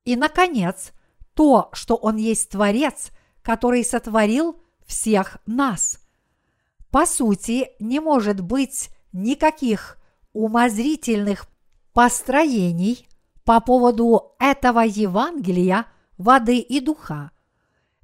[0.05, 0.93] И, наконец,
[1.35, 3.11] то, что Он есть Творец,
[3.43, 6.01] который сотворил всех нас.
[6.91, 9.99] По сути, не может быть никаких
[10.33, 11.47] умозрительных
[11.93, 13.09] построений
[13.45, 17.31] по поводу этого Евангелия воды и духа.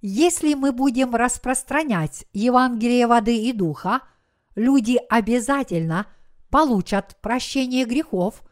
[0.01, 4.01] Если мы будем распространять Евангелие воды и духа,
[4.55, 6.07] люди обязательно
[6.55, 8.45] получат прощение грехов,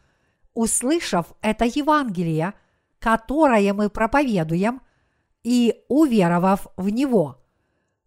[0.55, 2.55] услышав это Евангелие,
[2.99, 4.83] которое мы проповедуем,
[5.45, 7.41] и уверовав в него.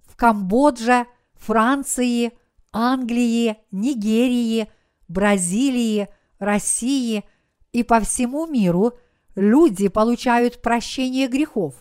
[0.06, 1.06] В Камбодже,
[1.36, 2.34] Франции,
[2.74, 4.70] Англии, Нигерии,
[5.08, 7.24] Бразилии, России
[7.72, 8.96] и по всему миру
[9.36, 11.74] люди получают прощение грехов.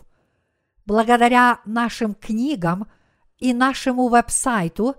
[0.87, 2.87] Благодаря нашим книгам
[3.39, 4.95] и нашему веб-сайту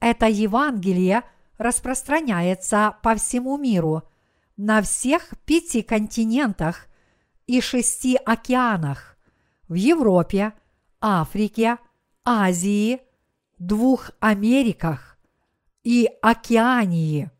[0.00, 1.24] это Евангелие
[1.58, 4.02] распространяется по всему миру,
[4.56, 6.86] на всех пяти континентах
[7.46, 9.12] и шести океанах–
[9.68, 10.52] в Европе,
[11.00, 11.78] Африке,
[12.24, 13.00] Азии,
[13.58, 15.18] двух Америках
[15.82, 17.30] и Океании.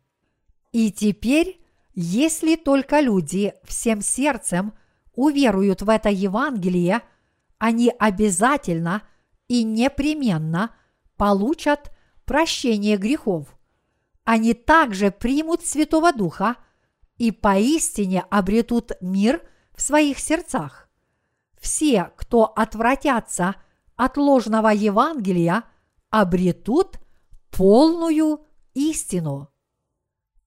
[0.71, 1.61] И теперь,
[1.93, 4.73] если только люди всем сердцем
[5.13, 7.01] уверуют в это Евангелие,
[7.57, 9.01] они обязательно
[9.47, 10.75] и непременно
[11.15, 11.91] получат
[12.25, 13.54] прощение грехов.
[14.25, 16.57] Они также примут Святого Духа
[17.17, 19.41] и поистине обретут мир
[19.73, 20.89] в своих сердцах.
[21.59, 23.55] Все, кто отвратятся
[23.95, 25.63] от ложного Евангелия–
[26.15, 26.97] обретут
[27.51, 28.39] полную
[28.73, 29.49] истину.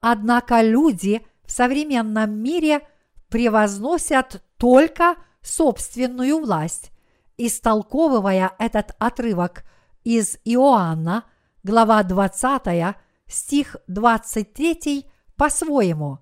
[0.01, 2.88] Однако люди в современном мире
[3.29, 6.91] превозносят только собственную власть,
[7.37, 9.64] истолковывая этот отрывок
[10.05, 11.25] из Иоанна,
[11.62, 12.97] глава 20,
[13.29, 16.19] стих 23 по-своему.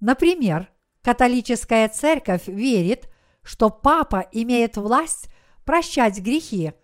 [0.00, 0.68] Например,
[1.02, 3.08] католическая церковь верит,
[3.42, 5.28] что папа имеет власть
[5.64, 6.72] прощать грехи–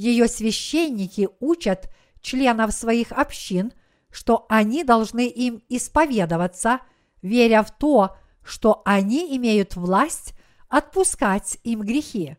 [0.00, 1.90] ее священники учат
[2.22, 3.70] членов своих общин,
[4.10, 6.80] что они должны им исповедоваться,
[7.20, 10.32] веря в то, что они имеют власть
[10.70, 12.38] отпускать им грехи.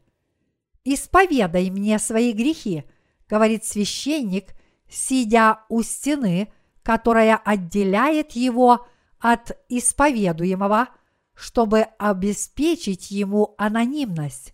[0.83, 2.83] «Исповедай мне свои грехи»,—
[3.29, 4.55] говорит священник,
[4.91, 6.51] сидя у стены,
[6.83, 8.85] которая отделяет его
[9.19, 10.89] от исповедуемого,
[11.33, 14.53] чтобы обеспечить ему анонимность.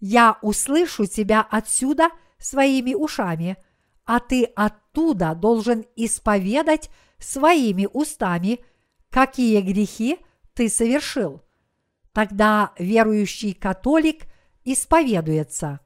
[0.00, 3.56] «Я услышу тебя отсюда своими ушами,
[4.04, 8.60] а ты оттуда должен исповедать своими устами,
[9.10, 10.18] какие грехи
[10.54, 11.42] ты совершил.
[12.12, 14.24] Тогда верующий католик
[14.64, 15.80] исповедуется.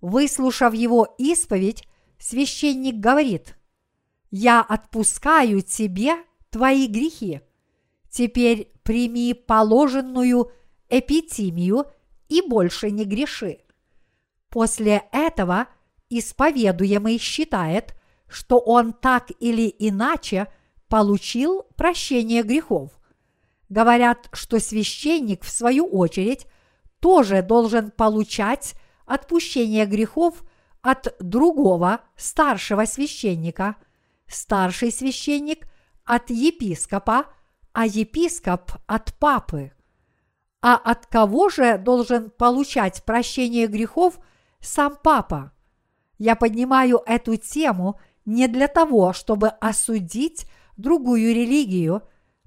[0.00, 1.86] Выслушав его исповедь,
[2.18, 3.56] священник говорит,
[4.30, 6.16] «Я отпускаю тебе
[6.50, 7.40] твои грехи.
[8.10, 10.50] Теперь прими положенную
[10.88, 11.86] эпитимию
[12.28, 13.60] и больше не греши».
[14.48, 15.68] После этого
[16.08, 17.94] исповедуемый считает,
[18.28, 20.48] что он так или иначе
[20.88, 22.90] получил прощение грехов.
[23.68, 26.46] Говорят, что священник, в свою очередь,
[27.00, 30.42] тоже должен получать отпущение грехов
[30.90, 33.76] от другого старшего священника,
[34.26, 35.66] старший священник
[36.04, 37.26] от епископа,
[37.72, 39.72] а епископ от папы.
[40.62, 44.18] А от кого же должен получать прощение грехов–
[44.60, 45.52] сам папа.
[46.18, 52.02] Я поднимаю эту тему не для того, чтобы осудить другую религию,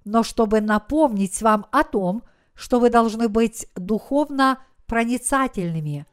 [0.06, 2.24] но чтобы напомнить вам о том,
[2.54, 6.06] что вы должны быть духовно проницательными.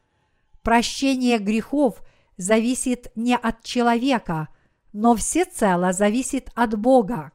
[0.62, 2.02] Прощение грехов
[2.36, 4.48] зависит не от человека,
[4.92, 7.32] но всецело зависит от Бога.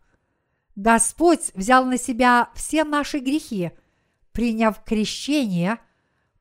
[0.76, 3.72] Господь взял на себя все наши грехи,
[4.32, 5.80] приняв крещение–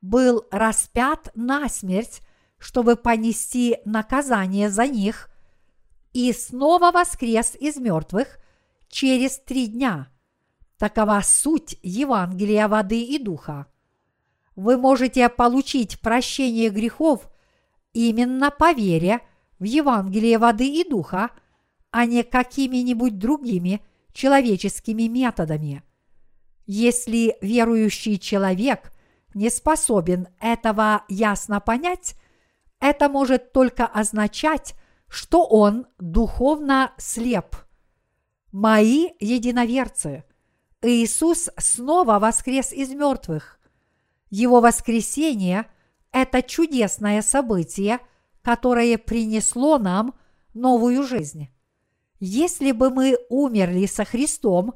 [0.01, 2.21] был распят на смерть,
[2.57, 5.29] чтобы понести наказание за них,
[6.13, 8.39] и снова воскрес из мертвых
[8.89, 10.09] через три дня.
[10.77, 13.67] Такова суть Евангелия воды и духа.
[14.55, 17.30] Вы можете получить прощение грехов
[17.93, 19.21] именно по вере
[19.59, 21.31] в Евангелие воды и духа,
[21.91, 23.81] а не какими-нибудь другими
[24.13, 25.83] человеческими методами.
[26.65, 28.91] Если верующий человек
[29.33, 32.15] не способен этого ясно понять,
[32.79, 34.75] это может только означать,
[35.07, 37.55] что он духовно слеп.
[38.51, 40.23] Мои единоверцы,
[40.81, 43.59] Иисус снова воскрес из мертвых.
[44.29, 45.65] Его воскресение–
[46.11, 47.99] это чудесное событие,
[48.41, 50.13] которое принесло нам
[50.53, 51.49] новую жизнь.
[52.19, 54.73] Если бы мы умерли со Христом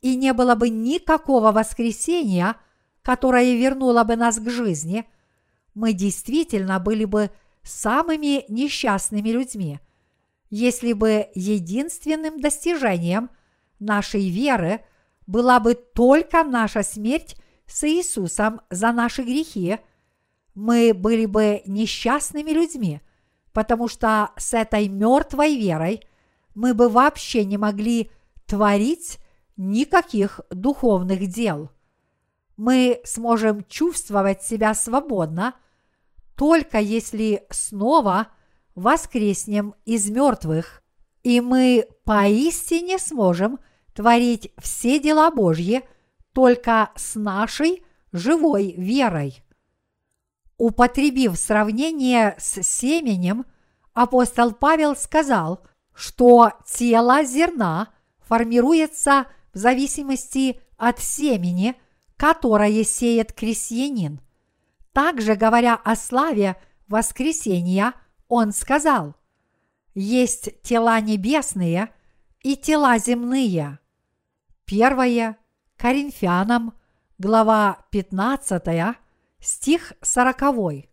[0.00, 2.56] и не было бы никакого воскресения,
[3.02, 5.04] которое вернуло бы нас к жизни,
[5.74, 7.30] мы действительно были бы
[7.62, 9.80] самыми несчастными людьми,
[10.48, 13.30] если бы единственным достижением
[13.78, 14.80] нашей веры
[15.26, 19.78] была бы только наша смерть с Иисусом за наши грехи,
[20.56, 23.00] мы были бы несчастными людьми,
[23.52, 26.02] потому что с этой мертвой верой
[26.56, 28.10] мы бы вообще не могли
[28.46, 29.18] творить
[29.56, 31.70] никаких духовных дел.
[32.56, 35.54] Мы сможем чувствовать себя свободно–
[36.36, 38.28] только если снова
[38.74, 40.82] воскреснем из мертвых,
[41.22, 43.58] и мы поистине сможем
[43.94, 45.82] творить все дела Божьи
[46.32, 49.42] только с нашей живой верой.
[50.58, 53.44] Употребив сравнение с семенем,
[53.92, 55.60] апостол Павел сказал,
[55.94, 57.88] что тело зерна
[58.20, 61.76] формируется в зависимости от семени,
[62.16, 64.20] которое сеет крестьянин.
[64.92, 66.56] Также, говоря о славе
[66.88, 67.92] воскресения,
[68.28, 69.14] он сказал,
[69.94, 71.90] есть тела небесные
[72.42, 73.78] и тела земные.
[74.64, 75.36] Первое
[75.76, 76.74] Коринфянам,
[77.18, 78.96] глава 15,
[79.46, 80.88] стих 40.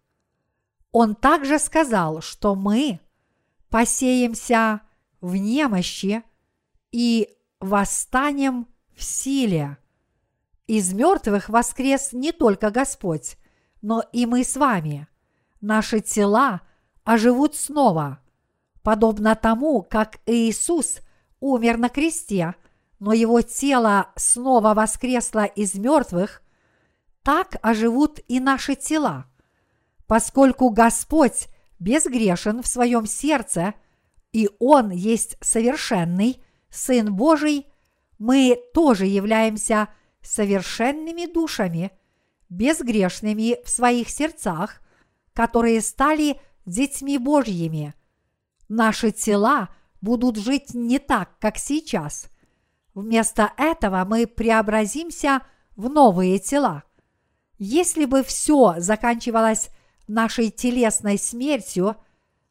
[0.91, 2.99] Он также сказал, что мы
[3.69, 4.81] посеемся
[5.21, 6.23] в немощи
[6.91, 7.29] и
[7.59, 9.77] восстанем в силе.
[10.67, 13.37] Из мертвых воскрес не только Господь,
[13.81, 15.07] но и мы с вами.
[15.59, 16.61] Наши тела
[17.03, 18.19] оживут снова,
[18.83, 20.99] подобно тому, как Иисус
[21.39, 22.53] умер на кресте,
[22.99, 26.42] но его тело снова воскресло из мертвых,
[27.23, 29.25] так оживут и наши тела.
[30.07, 31.47] Поскольку Господь
[31.79, 33.73] безгрешен в своем сердце,
[34.31, 37.67] и Он есть совершенный Сын Божий,
[38.19, 39.89] мы тоже являемся
[40.21, 41.91] совершенными душами–
[42.53, 44.81] безгрешными в своих сердцах,
[45.33, 47.93] которые стали детьми Божьими.
[48.69, 49.69] Наши тела
[50.01, 52.27] будут жить не так, как сейчас.
[52.93, 55.41] Вместо этого мы преобразимся
[55.75, 56.83] в новые тела.
[57.65, 59.69] Если бы все заканчивалось
[60.07, 61.95] нашей телесной смертью,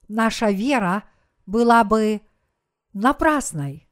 [0.09, 1.05] наша вера
[1.45, 2.23] была бы
[2.93, 3.89] напрасной.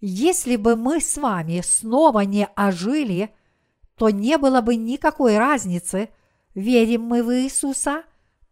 [0.00, 3.34] Если бы мы с вами снова не ожили–
[4.02, 6.08] то не было бы никакой разницы,
[6.54, 8.02] верим мы в Иисуса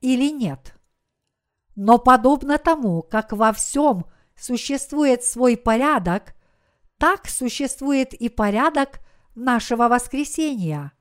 [0.01, 0.77] или нет.
[1.75, 4.05] Но подобно тому, как во всем
[4.37, 6.35] существует свой порядок,
[6.99, 9.01] так существует и порядок
[9.35, 10.93] нашего воскресения.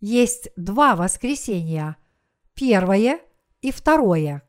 [0.00, 1.96] Есть два воскресения–
[2.54, 3.20] первое
[3.60, 4.42] и второе.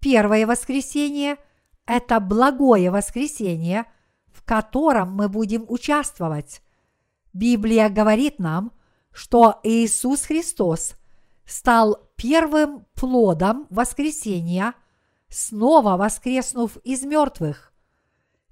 [0.00, 1.36] Первое воскресение–
[1.86, 3.84] это благое воскресение,
[4.26, 6.60] в котором мы будем участвовать.
[7.32, 8.72] Библия говорит нам,
[9.12, 10.94] что Иисус Христос
[11.46, 14.74] стал первым плодом воскресения,
[15.28, 17.72] снова воскреснув из мертвых.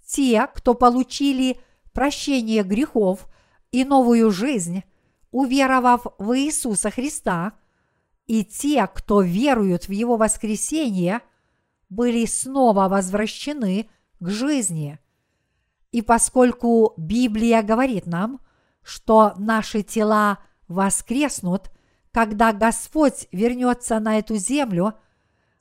[0.07, 1.61] Те, кто получили
[1.93, 3.27] прощение грехов
[3.73, 4.85] и новую жизнь,
[5.31, 7.53] уверовав в Иисуса Христа,
[8.27, 11.21] и те, кто веруют в Его воскресение,
[11.89, 13.89] были снова возвращены
[14.21, 14.99] к жизни.
[15.93, 18.41] И поскольку Библия говорит нам–
[18.89, 21.71] что наши тела воскреснут,
[22.11, 24.95] когда Господь вернется на эту землю,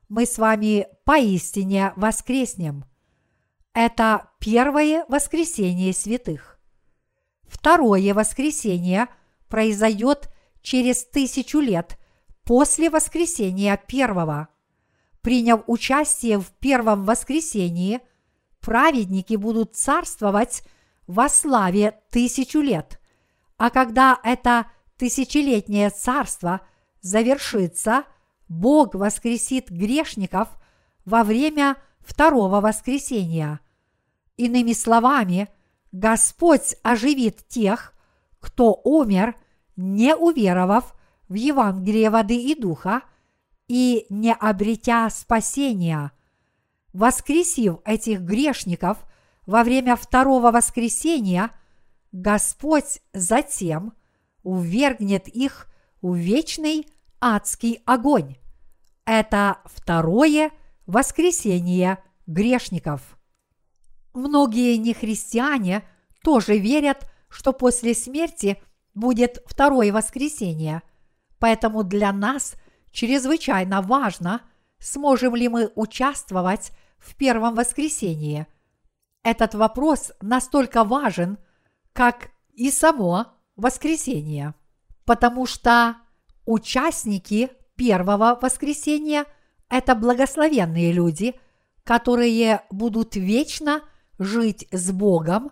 [0.07, 2.85] мы с вами поистине воскреснем.
[3.73, 6.57] Это первое воскресение святых.
[7.43, 9.09] Второе воскресение
[9.49, 10.29] произойдет
[10.61, 11.97] через тысячу лет
[12.43, 14.49] после воскресения первого.
[15.21, 17.99] Приняв участие в первом воскресении,
[18.61, 20.63] праведники будут царствовать
[21.07, 22.99] во славе тысячу лет–
[23.57, 24.67] а когда это
[24.97, 26.61] тысячелетнее царство
[27.01, 28.05] завершится,
[28.47, 30.49] Бог воскресит грешников
[31.05, 33.59] во время второго воскресения.
[34.37, 35.49] Иными словами,
[35.91, 37.93] Господь оживит тех,
[38.47, 39.35] кто умер,
[39.75, 40.95] не уверовав
[41.27, 43.01] в Евангелие воды и духа
[43.67, 46.13] и не обретя спасения.
[46.93, 48.99] Воскресив этих грешников
[49.45, 51.51] во время второго воскресения,
[52.13, 53.93] Господь затем
[54.43, 55.67] увергнет их
[56.01, 56.87] в вечный
[57.19, 58.37] адский огонь.
[59.03, 60.51] Это второе
[60.85, 63.19] воскресение грешников.
[64.13, 65.83] Многие нехристиане
[66.23, 68.61] тоже верят, что после смерти
[68.93, 70.81] будет второе воскресение.
[71.39, 72.55] Поэтому для нас
[72.91, 74.41] чрезвычайно важно,
[74.79, 78.47] сможем ли мы участвовать в первом воскресении.
[79.23, 81.37] Этот вопрос настолько важен,
[81.93, 84.55] как и само воскресение,
[85.05, 85.97] потому что
[86.45, 89.25] участники первого воскресения–
[89.69, 91.35] это благословенные люди,
[91.83, 93.81] которые будут вечно
[94.17, 95.51] жить с Богом,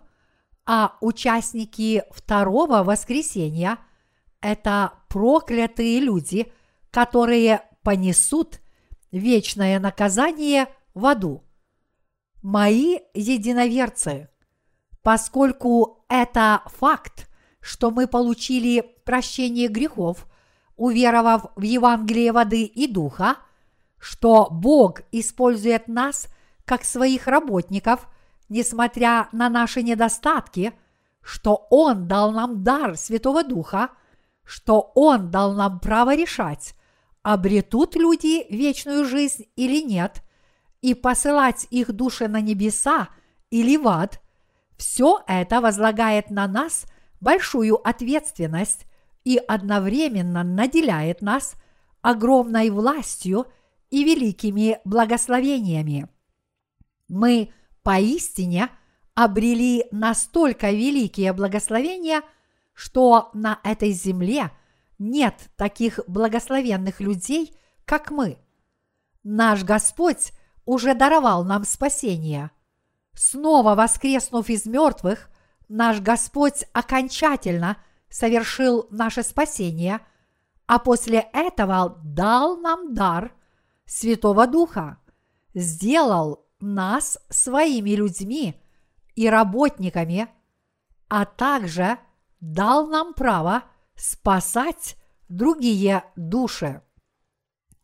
[0.66, 3.78] а участники второго воскресения–
[4.40, 6.52] это проклятые люди,
[6.90, 8.60] которые понесут
[9.12, 11.44] вечное наказание в аду.
[12.42, 14.28] Мои единоверцы,
[15.02, 17.28] поскольку это факт,
[17.60, 20.26] что мы получили прощение грехов,
[20.76, 23.36] уверовав в Евангелие воды и духа,
[23.98, 26.28] что Бог использует нас
[26.64, 28.08] как своих работников,
[28.48, 30.72] несмотря на наши недостатки,
[31.22, 33.90] что Он дал нам дар Святого Духа,
[34.44, 36.74] что Он дал нам право решать,
[37.22, 40.22] обретут люди вечную жизнь или нет,
[40.82, 43.08] и посылать их души на небеса
[43.50, 44.20] или в ад,
[44.76, 46.84] все это возлагает на нас
[47.20, 48.86] большую ответственность
[49.24, 51.54] и одновременно наделяет нас
[52.02, 53.46] огромной властью
[53.90, 56.08] и великими благословениями.
[57.08, 57.52] Мы
[57.86, 58.70] поистине
[59.14, 62.22] обрели настолько великие благословения,
[62.74, 64.50] что на этой земле
[64.98, 68.38] нет таких благословенных людей, как мы.
[69.22, 70.32] Наш Господь
[70.64, 72.50] уже даровал нам спасение.
[73.14, 75.30] Снова воскреснув из мертвых,
[75.68, 77.76] наш Господь окончательно
[78.10, 80.00] совершил наше спасение,
[80.66, 83.32] а после этого дал нам дар
[83.84, 84.98] Святого Духа,
[85.54, 88.60] сделал нас своими людьми
[89.14, 90.28] и работниками,
[91.08, 91.98] а также
[92.40, 94.96] дал нам право спасать
[95.28, 96.82] другие души.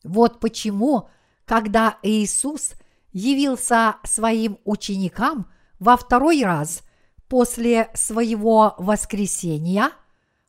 [0.04, 1.08] Вот почему,
[1.44, 2.72] когда Иисус
[3.12, 6.82] явился своим ученикам во второй раз
[7.28, 9.90] после своего воскресения,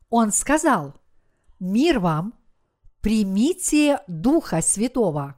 [0.10, 0.96] Он сказал,
[1.60, 2.34] «Мир вам,
[3.02, 5.36] примите Духа Святого».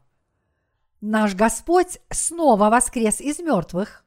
[1.07, 4.03] Наш Господь снова воскрес из мертвых.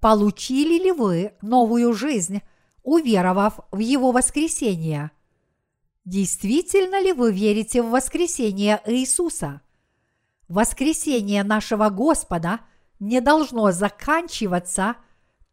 [0.00, 2.40] Получили ли вы новую жизнь,
[2.82, 5.10] уверовав в Его воскресение?
[6.06, 9.60] Действительно ли вы верите в воскресение Иисуса?
[10.48, 12.60] Воскресение нашего Господа
[12.98, 14.96] не должно заканчиваться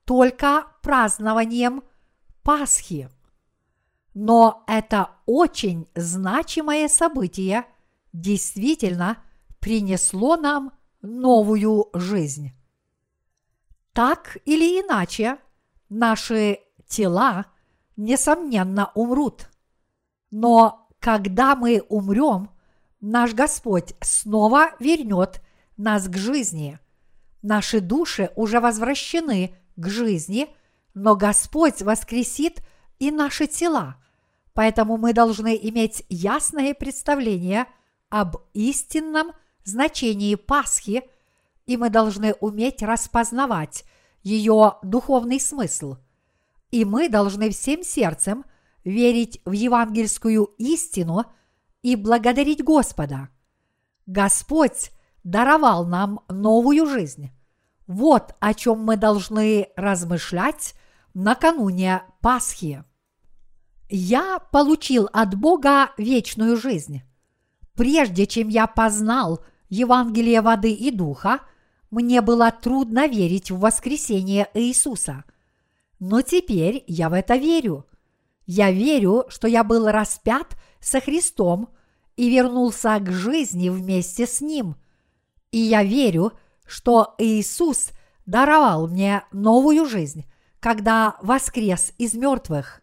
[0.05, 1.83] только празднованием
[2.43, 3.09] Пасхи.
[4.13, 7.65] Но это очень значимое событие
[8.13, 9.21] действительно–
[9.67, 12.53] принесло нам новую жизнь.
[13.91, 15.39] Так или иначе,
[15.89, 17.47] наши тела,
[17.97, 19.49] несомненно, умрут.
[20.31, 22.49] Но когда мы умрем,
[23.01, 25.41] наш Господь снова вернет
[25.75, 26.79] нас к жизни.
[27.41, 30.47] Наши души уже возвращены к жизни,
[30.93, 32.61] но Господь воскресит
[32.99, 33.97] и наши тела.
[34.53, 37.65] Поэтому мы должны иметь ясное представление
[38.07, 39.33] об истинном–
[39.67, 41.03] значении Пасхи,
[41.65, 43.83] и мы должны уметь распознавать
[44.23, 45.97] ее духовный смысл.
[46.71, 48.45] И мы должны всем сердцем
[48.83, 51.25] верить в евангельскую истину
[51.81, 53.29] и благодарить Господа.
[54.05, 54.91] Господь
[55.23, 57.31] даровал нам новую жизнь.
[57.85, 60.73] Вот о чем мы должны размышлять
[61.13, 62.83] накануне Пасхи.
[63.89, 67.01] Я получил от Бога вечную жизнь.
[67.75, 71.41] Прежде чем я познал– Евангелие воды и духа,
[71.89, 75.23] мне было трудно верить в воскресение Иисуса.
[75.99, 77.85] Но теперь я в это верю.
[78.45, 81.69] Я верю, что я был распят со Христом
[82.15, 84.75] и вернулся к жизни вместе с Ним.
[85.51, 86.33] И я верю,
[86.65, 87.91] что Иисус
[88.25, 90.25] даровал мне новую жизнь,
[90.59, 92.81] когда воскрес из мертвых.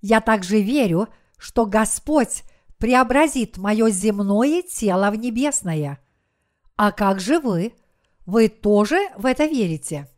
[0.00, 1.08] Я также верю,
[1.38, 2.42] что Господь
[2.78, 6.00] преобразит мое земное тело в небесное.
[6.76, 7.74] А как же вы?
[8.26, 10.08] Вы тоже в это верите?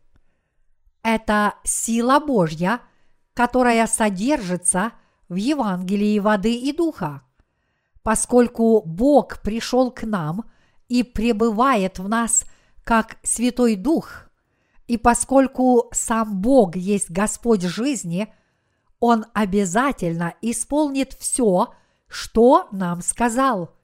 [1.03, 2.81] Это сила Божья,
[3.33, 4.93] которая содержится
[5.29, 7.21] в Евангелии воды и духа.
[8.03, 10.45] Поскольку Бог пришел к нам
[10.87, 12.45] и пребывает в нас
[12.83, 14.29] как Святой Дух,
[14.87, 18.31] и поскольку сам Бог есть Господь жизни,
[18.99, 21.73] Он обязательно исполнит все,
[22.07, 23.75] что нам сказал.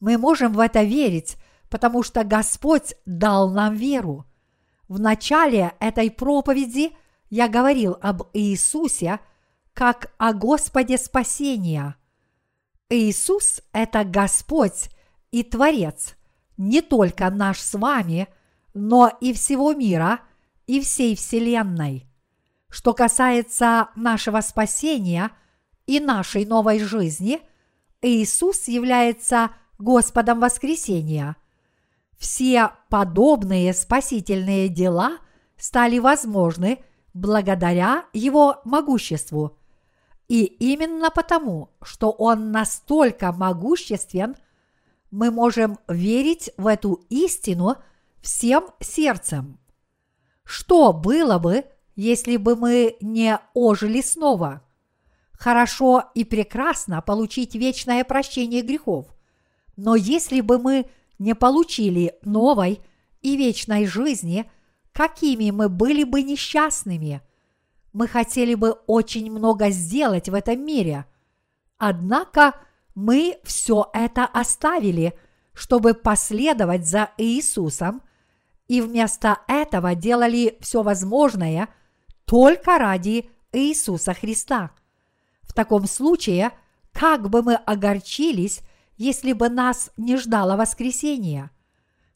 [0.00, 1.36] Мы можем в это верить,
[1.70, 4.26] потому что Господь дал нам веру.
[4.88, 6.92] В начале этой проповеди
[7.30, 9.20] я говорил об Иисусе
[9.72, 11.94] как о Господе спасения.
[12.90, 14.90] Иисус– это Господь
[15.30, 16.16] и Творец,
[16.56, 18.26] не только наш с вами,
[18.74, 20.20] но и всего мира
[20.66, 22.06] и всей Вселенной.
[22.68, 25.30] Что касается нашего спасения
[25.86, 27.40] и нашей новой жизни,
[28.02, 31.36] Иисус является Господом воскресения.
[32.20, 35.16] Все подобные спасительные дела
[35.56, 39.56] стали возможны благодаря Его могуществу.
[40.28, 44.36] И именно потому, что Он настолько могуществен,
[45.10, 47.76] мы можем верить в эту истину
[48.20, 49.58] всем сердцем.
[50.44, 51.64] Что было бы,
[51.96, 54.62] если бы мы не ожили снова?
[55.32, 59.06] Хорошо и прекрасно получить вечное прощение грехов–
[59.80, 60.90] но если бы мы
[61.20, 62.80] не получили новой
[63.20, 64.50] и вечной жизни,
[64.92, 67.20] какими мы были бы несчастными?
[67.92, 71.04] Мы хотели бы очень много сделать в этом мире.
[71.76, 72.54] Однако
[72.94, 75.12] мы все это оставили,
[75.52, 78.02] чтобы последовать за Иисусом,
[78.66, 81.68] и вместо этого делали все возможное
[82.24, 84.70] только ради Иисуса Христа.
[85.42, 86.52] В таком случае,
[86.92, 88.60] как бы мы огорчились,
[89.00, 91.50] если бы нас не ждало воскресения.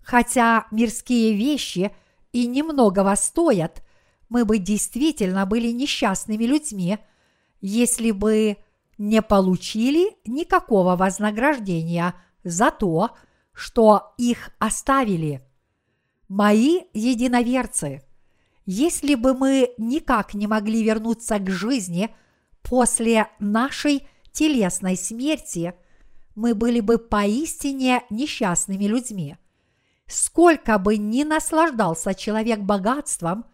[0.03, 1.97] Хотя мирские вещи
[2.31, 3.83] и немногого стоят,
[4.29, 6.99] мы бы действительно были несчастными людьми,
[7.63, 8.59] если бы
[8.99, 13.13] не получили никакого вознаграждения за то,
[13.55, 15.43] что их оставили.
[16.29, 18.03] Мои единоверцы,
[18.67, 22.15] если бы мы никак не могли вернуться к жизни
[22.61, 25.73] после нашей телесной смерти–
[26.35, 29.37] мы были бы поистине несчастными людьми.
[30.07, 33.47] Сколько бы ни наслаждался человек богатством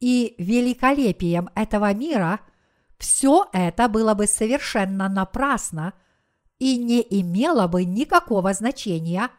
[0.00, 2.40] и великолепием этого мира,
[2.98, 5.94] все это было бы совершенно напрасно
[6.58, 9.30] и не имело бы никакого значения,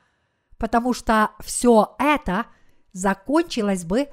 [0.58, 2.46] потому что все это
[2.94, 4.10] закончилось бы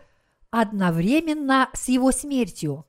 [0.50, 2.86] одновременно с его смертью.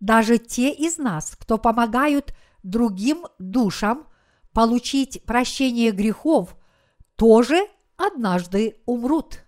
[0.00, 4.06] Даже те из нас, кто помогают другим душам–
[4.52, 6.56] получить прощение грехов,
[7.16, 9.44] тоже однажды умрут.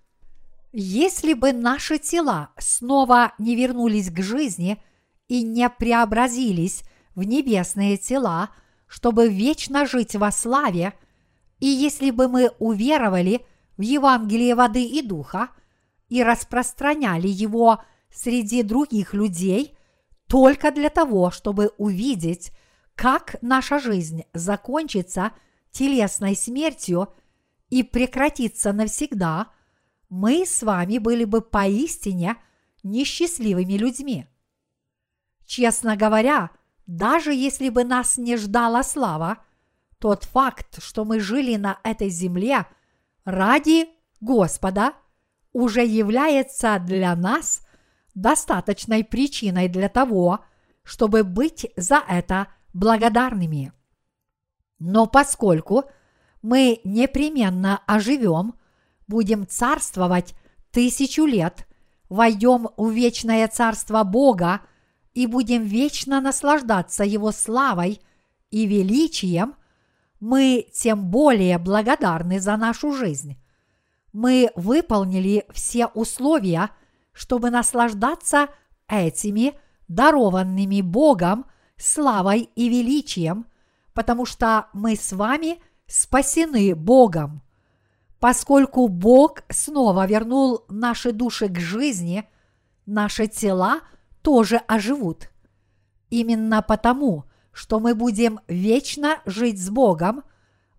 [0.72, 4.82] Если бы наши тела снова не вернулись к жизни
[5.28, 6.82] и не преобразились
[7.14, 8.50] в небесные тела,
[8.86, 10.94] чтобы вечно жить во славе,
[11.61, 13.46] и если бы мы уверовали
[13.76, 15.50] в Евангелие воды и духа
[16.09, 17.82] и распространяли его
[18.12, 19.76] среди других людей
[20.28, 22.52] только для того, чтобы увидеть
[22.95, 25.32] как наша жизнь закончится
[25.70, 27.12] телесной смертью
[27.68, 29.49] и прекратится навсегда,
[30.09, 32.36] мы с вами были бы поистине
[32.82, 34.26] несчастливыми людьми.
[35.45, 36.51] Честно говоря,
[36.86, 39.38] даже если бы нас не ждала слава,
[39.99, 42.66] тот факт, что мы жили на этой земле
[43.24, 43.88] ради
[44.20, 44.95] Господа,
[45.53, 47.66] уже является для нас
[48.14, 50.45] достаточной причиной для того,
[50.82, 53.72] чтобы быть за это благодарными.
[54.78, 55.84] Но поскольку
[56.42, 58.54] мы непременно оживем,
[59.06, 60.34] будем царствовать
[60.70, 61.66] тысячу лет,
[62.10, 64.60] войдем в вечное царство Бога
[65.14, 68.00] и будем вечно наслаждаться Его славой
[68.50, 69.54] и величием,
[70.20, 73.38] мы тем более благодарны за нашу жизнь.
[74.12, 76.70] Мы выполнили все условия,
[77.12, 78.48] чтобы наслаждаться
[78.88, 79.54] этими
[79.88, 81.46] дарованными Богом
[81.76, 83.46] славой и величием,
[83.92, 87.42] потому что мы с вами спасены Богом.
[88.20, 92.28] Поскольку Бог снова вернул наши души к жизни,
[92.86, 93.80] наши тела
[94.22, 95.30] тоже оживут.
[96.10, 100.22] Именно потому, что мы будем вечно жить с Богом,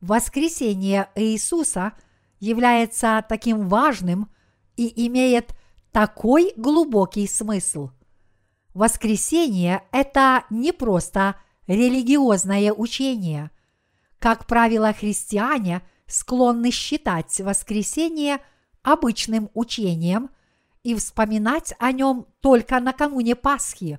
[0.01, 1.93] воскресение Иисуса
[2.39, 4.29] является таким важным
[4.75, 5.55] и имеет
[5.91, 7.91] такой глубокий смысл–
[8.75, 13.49] Воскресение– это не просто религиозное учение.
[14.19, 18.39] Как правило, христиане склонны считать воскресение
[18.83, 20.29] обычным учением
[20.83, 23.97] и вспоминать о нем только накануне Пасхи.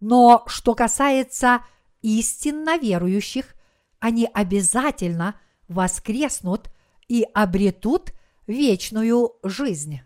[0.00, 1.60] Но что касается
[2.00, 3.54] истинно верующих,
[4.00, 5.38] они обязательно
[5.68, 6.70] воскреснут
[7.08, 8.14] и обретут
[8.46, 10.00] вечную жизнь.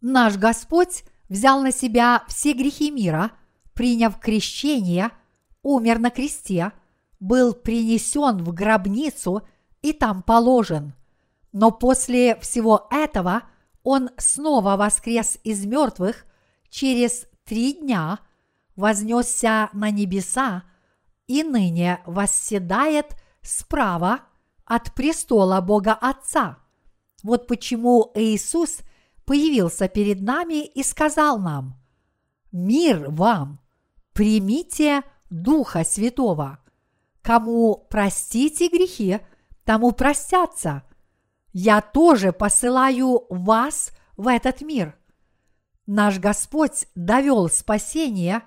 [0.00, 3.30] Наш Господь взял на себя все грехи мира,
[3.72, 5.10] приняв крещение,
[5.62, 6.72] умер на кресте,
[7.20, 9.42] был принесен в гробницу
[9.80, 10.92] и там положен.
[11.52, 13.44] Но после всего этого
[13.82, 16.26] он снова воскрес из мертвых
[16.68, 18.18] через три дня,
[18.76, 20.64] вознесся на небеса
[21.26, 24.20] и ныне восседает справа
[24.64, 26.58] от престола Бога Отца.
[27.22, 28.80] Вот почему Иисус–
[29.30, 31.80] появился перед нами и сказал нам,
[32.50, 33.60] «Мир вам!
[34.12, 36.58] Примите Духа Святого!
[37.22, 39.20] Кому простите грехи,
[39.64, 40.82] тому простятся.
[41.52, 44.98] Я тоже посылаю вас в этот мир».
[45.86, 48.42] Наш Господь довел спасение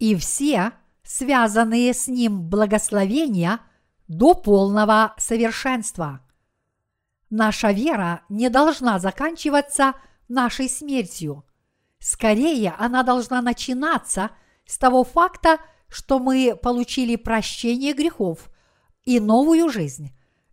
[0.00, 0.72] и все
[1.04, 3.60] связанные с Ним благословения
[4.08, 6.22] до полного совершенства.
[7.30, 9.94] Наша вера не должна заканчиваться–
[10.28, 11.44] нашей смертью.
[11.98, 14.30] Скорее, она должна начинаться
[14.66, 15.58] с того факта,
[15.88, 18.50] что мы получили прощение грехов
[19.04, 20.10] и новую жизнь,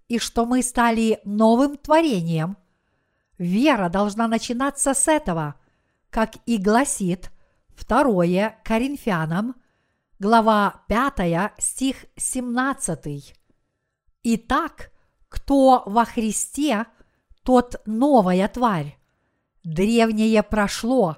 [0.07, 2.57] и что мы стали новым творением.
[3.37, 5.55] Вера должна начинаться с этого,
[6.09, 7.31] как и гласит
[7.87, 9.55] 2 Коринфянам,
[10.19, 13.33] глава 5, стих 17.
[14.23, 14.91] Итак,
[15.29, 16.85] кто во Христе,
[17.43, 19.00] тот новая тварь.
[19.63, 21.17] Древнее прошло,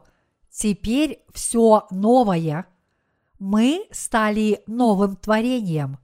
[0.51, 2.67] теперь все новое.
[3.39, 5.97] Мы стали новым творением.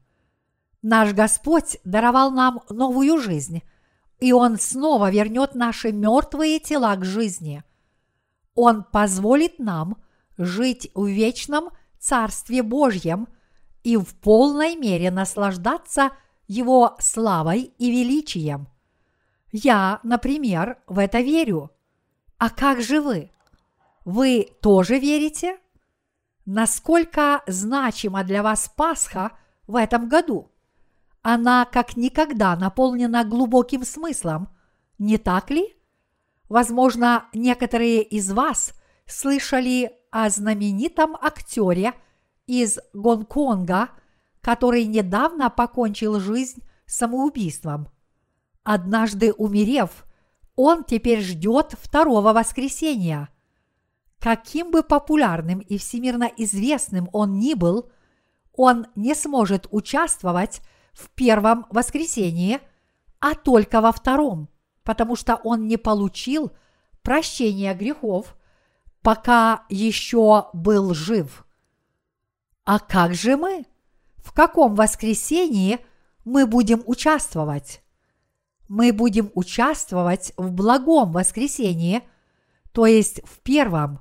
[0.82, 3.62] Наш Господь даровал нам новую жизнь,
[4.20, 7.64] и Он снова вернет наши мертвые тела к жизни.
[8.56, 9.98] Он позволит нам
[10.38, 13.28] жить в вечном Царстве Божьем
[13.84, 16.12] и в полной мере наслаждаться
[16.48, 18.70] Его славой и величием.
[19.52, 21.72] Я, например, в это верю–
[22.40, 23.32] а как же вы?
[24.06, 25.58] Вы тоже верите?
[26.46, 29.34] Насколько значима для вас Пасха
[29.68, 30.50] в этом году?
[31.22, 34.50] Она как никогда наполнена глубоким смыслом,
[34.98, 35.76] не так ли?
[36.48, 38.74] Возможно, некоторые из вас
[39.06, 41.94] слышали о знаменитом актере
[42.48, 43.90] из Гонконга,
[44.42, 47.90] который недавно покончил жизнь самоубийством.
[48.64, 50.06] Однажды умерев,
[50.62, 53.30] он теперь ждет второго воскресения.
[54.20, 57.90] Каким бы популярным и всемирно известным он ни был,
[58.52, 60.60] он не сможет участвовать
[60.92, 62.60] в первом воскресении,
[63.22, 64.50] а только во втором,
[64.84, 66.52] потому что он не получил
[67.04, 68.36] прощения грехов,
[69.02, 71.48] пока еще был жив.
[72.66, 73.66] А как же мы?
[74.18, 75.80] В каком воскресении
[76.26, 77.82] мы будем участвовать?
[78.70, 82.04] Мы будем участвовать в благом воскресении,
[82.72, 84.00] то есть в первом.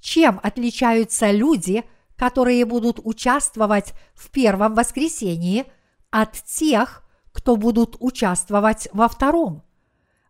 [0.00, 1.82] Чем отличаются люди,
[2.14, 5.64] которые будут участвовать в первом воскресении
[6.10, 9.64] от тех, кто будут участвовать во втором?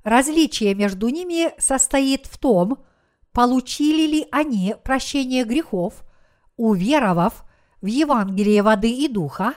[0.04, 2.78] Различие между ними состоит в том,
[3.32, 6.04] получили ли они прощение грехов,
[6.56, 7.44] уверовав
[7.82, 9.54] в Евангелие воды и духа,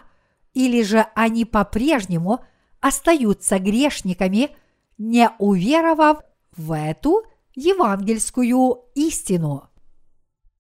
[0.55, 2.43] или же они по-прежнему–
[2.82, 4.55] остаются грешниками,
[4.97, 6.19] не уверовав
[6.55, 7.23] в эту
[7.55, 9.69] евангельскую истину.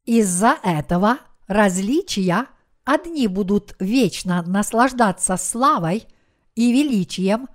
[0.05, 2.47] Из-за этого различия
[2.83, 6.05] одни будут вечно наслаждаться славой
[6.55, 7.47] и величием,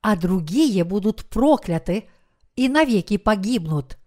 [0.00, 2.08] а другие будут прокляты
[2.56, 3.98] и навеки погибнут.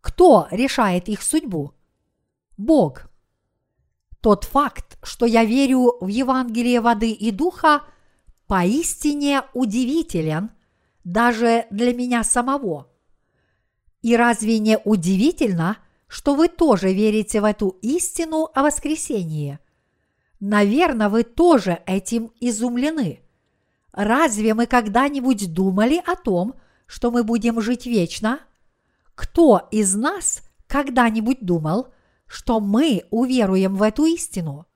[0.00, 1.72] Кто решает их судьбу?
[2.56, 3.08] Бог.
[4.20, 7.82] Тот факт, что я верю в Евангелие воды и духа–
[8.46, 10.50] поистине удивителен
[11.04, 12.88] даже для меня самого.
[14.02, 19.58] И разве не удивительно, что вы тоже верите в эту истину о воскресении?
[20.38, 23.20] Наверное, вы тоже этим изумлены.
[23.92, 26.54] Разве мы когда-нибудь думали о том,
[26.86, 28.40] что мы будем жить вечно?
[29.14, 31.88] Кто из нас когда-нибудь думал,
[32.26, 34.66] что мы уверуем в эту истину?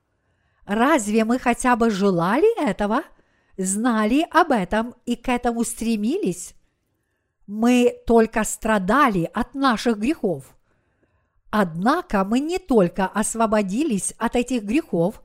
[0.65, 3.03] Разве мы хотя бы желали этого–
[3.57, 6.53] знали об этом и к этому стремились,
[7.47, 10.55] мы только страдали от наших грехов.
[11.49, 15.21] Однако мы не только освободились от этих грехов,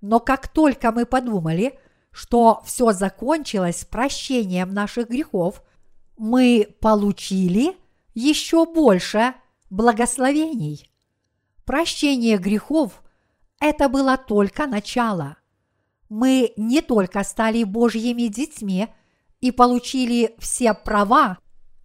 [0.00, 1.78] но как только мы подумали,
[2.10, 5.62] что все закончилось прощением наших грехов,
[6.16, 7.76] мы получили
[8.14, 9.34] еще больше
[9.70, 10.90] благословений.
[11.64, 13.02] Прощение грехов–
[13.60, 15.37] это было только начало.
[16.08, 18.88] Мы не только стали Божьими детьми
[19.40, 21.38] и получили все права,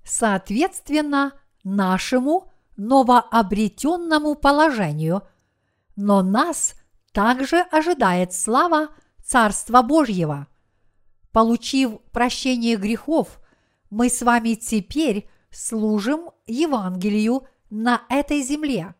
[0.03, 5.23] соответственно нашему новообретенному положению,
[5.95, 6.75] но нас
[7.11, 8.89] также ожидает слава
[9.23, 10.47] Царства Божьего.
[11.31, 13.39] Получив прощение грехов,
[13.89, 18.95] мы с вами теперь служим Евангелию на этой земле.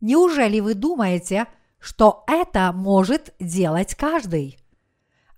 [0.00, 1.46] Неужели вы думаете,
[1.82, 4.56] что это может делать каждый?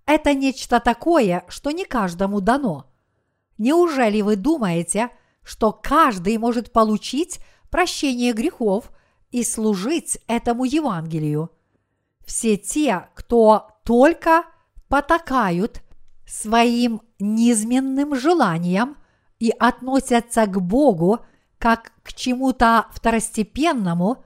[0.04, 2.92] Это нечто такое, что не каждому дано.
[3.56, 5.08] Неужели вы думаете,
[5.42, 7.40] что каждый может получить
[7.70, 8.92] прощение грехов
[9.30, 11.50] и служить этому Евангелию?
[12.26, 14.44] Все те, кто только
[14.88, 15.80] потакают
[16.26, 18.98] своим низменным желаниям
[19.38, 21.20] и относятся к Богу
[21.58, 24.22] как к чему-то второстепенному,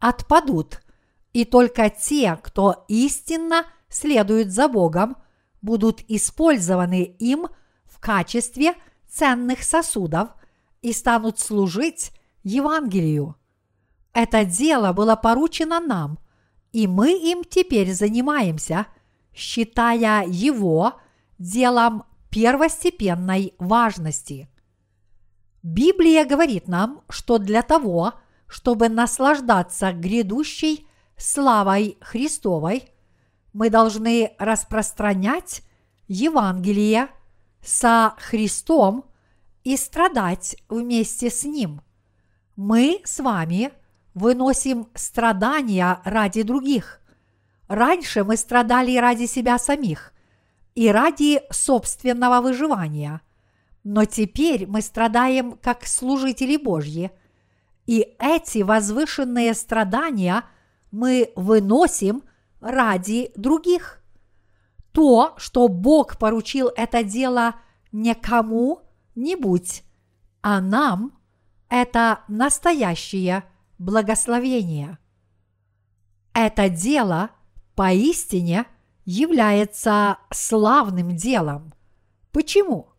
[0.00, 0.80] отпадут,
[1.32, 5.16] и только те, кто истинно следует за Богом,
[5.62, 7.48] будут использованы им
[7.84, 8.74] в качестве
[9.08, 10.30] ценных сосудов
[10.82, 12.12] и станут служить
[12.42, 13.36] Евангелию.
[14.12, 16.18] Это дело было поручено нам,
[16.72, 18.86] и мы им теперь занимаемся,
[19.34, 20.94] считая его
[21.38, 24.48] делом первостепенной важности.
[25.62, 28.14] Библия говорит нам, что для того,
[28.46, 30.86] чтобы наслаждаться грядущей
[31.20, 32.90] славой Христовой,
[33.52, 35.62] мы должны распространять
[36.08, 37.08] Евангелие
[37.62, 39.04] со Христом
[39.64, 41.82] и страдать вместе с Ним.
[42.56, 43.72] Мы с вами
[44.14, 47.00] выносим страдания ради других.
[47.68, 50.12] Раньше мы страдали ради себя самих
[50.74, 53.20] и ради собственного выживания,
[53.84, 57.10] но теперь мы страдаем как служители Божьи,
[57.86, 60.44] и эти возвышенные страдания
[60.90, 62.22] мы выносим
[62.60, 64.02] ради других.
[64.92, 67.54] То, что Бог поручил это дело
[67.92, 69.84] не кому-нибудь,
[70.42, 71.18] а нам,
[71.68, 73.44] это настоящее
[73.78, 74.98] благословение.
[76.32, 77.30] Это дело
[77.74, 78.66] поистине
[79.04, 81.72] является славным делом.
[82.32, 82.90] Почему?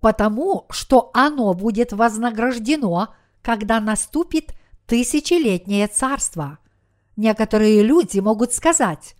[0.00, 4.54] Потому что оно будет вознаграждено, когда наступит
[4.86, 6.58] тысячелетнее царство.
[7.16, 9.16] Некоторые люди могут сказать,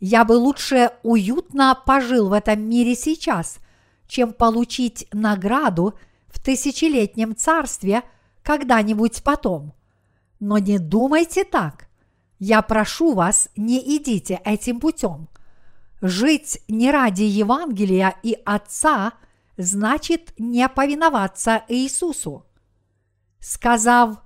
[0.00, 3.58] я бы лучше уютно пожил в этом мире сейчас,
[4.08, 5.94] чем получить награду
[6.26, 8.02] в тысячелетнем царстве
[8.42, 9.74] когда-нибудь потом.
[10.38, 11.88] Но не думайте так.
[12.38, 15.28] Я прошу вас, не идите этим путем.
[16.02, 19.14] Жить не ради Евангелия и Отца
[19.56, 22.44] значит не повиноваться Иисусу.
[23.40, 24.18] Сказав,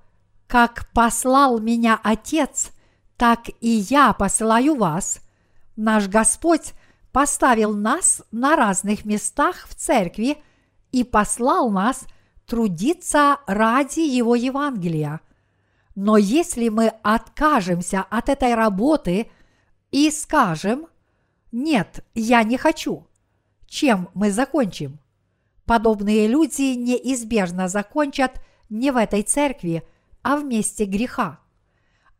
[0.47, 2.71] как послал меня Отец,
[3.21, 5.21] так и я посылаю вас,
[5.75, 6.73] наш Господь
[7.11, 10.39] поставил нас на разных местах в церкви
[10.91, 12.07] и послал нас
[12.47, 15.21] трудиться ради Его Евангелия.
[15.93, 19.29] Но если мы откажемся от этой работы
[19.91, 20.87] и скажем,
[21.51, 23.05] нет, я не хочу,
[23.67, 24.97] чем мы закончим?
[25.65, 29.87] Подобные люди неизбежно закончат не в этой церкви,
[30.23, 31.37] а в месте греха.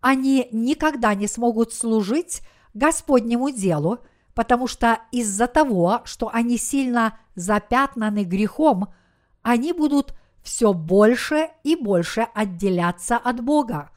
[0.01, 2.41] Они никогда не смогут служить
[2.73, 3.99] Господнему делу,
[4.33, 8.93] потому что из-за того, что они сильно запятнаны грехом,
[9.43, 13.91] они будут все больше и больше отделяться от Бога.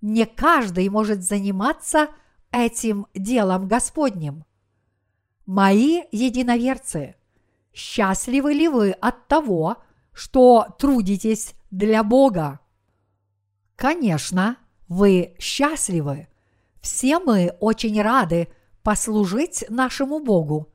[0.00, 2.08] Не каждый может заниматься
[2.52, 4.44] этим делом Господним.
[5.46, 7.16] Мои единоверцы,
[7.72, 9.78] счастливы ли вы от того,
[10.12, 12.60] что трудитесь для Бога?
[13.74, 14.56] Конечно,
[14.94, 16.28] вы счастливы.
[16.80, 18.48] Все мы очень рады
[18.84, 20.68] послужить нашему Богу.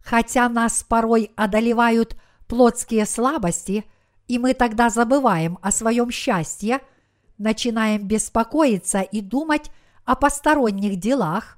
[0.00, 3.86] Хотя нас порой одолевают плотские слабости,
[4.28, 6.80] и мы тогда забываем о своем счастье,
[7.38, 9.70] начинаем беспокоиться и думать
[10.04, 11.56] о посторонних делах,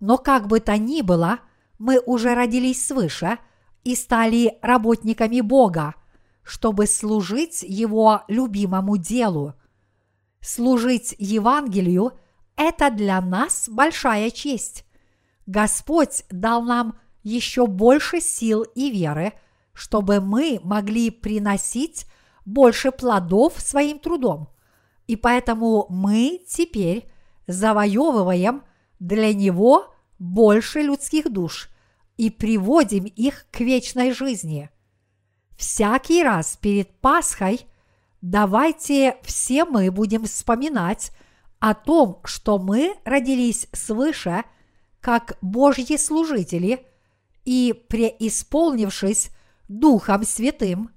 [0.00, 1.38] но как бы то ни было,
[1.78, 3.38] мы уже родились свыше
[3.84, 5.94] и стали работниками Бога,
[6.42, 9.54] чтобы служить Его любимому делу.
[10.40, 12.12] Служить Евангелию–
[12.56, 14.84] это для нас большая честь.
[15.46, 19.32] Господь дал нам еще больше сил и веры,
[19.72, 22.06] чтобы мы могли приносить
[22.44, 24.48] больше плодов своим трудом.
[25.06, 27.10] И поэтому мы теперь
[27.46, 28.62] завоевываем
[28.98, 31.70] для Него больше людских душ
[32.16, 34.70] и приводим их к вечной жизни.
[35.56, 37.66] Всякий раз перед Пасхой
[38.20, 41.12] давайте все мы будем вспоминать
[41.58, 44.44] о том, что мы родились свыше,
[45.00, 46.86] как Божьи служители,
[47.44, 49.30] и преисполнившись
[49.68, 50.90] Духом Святым,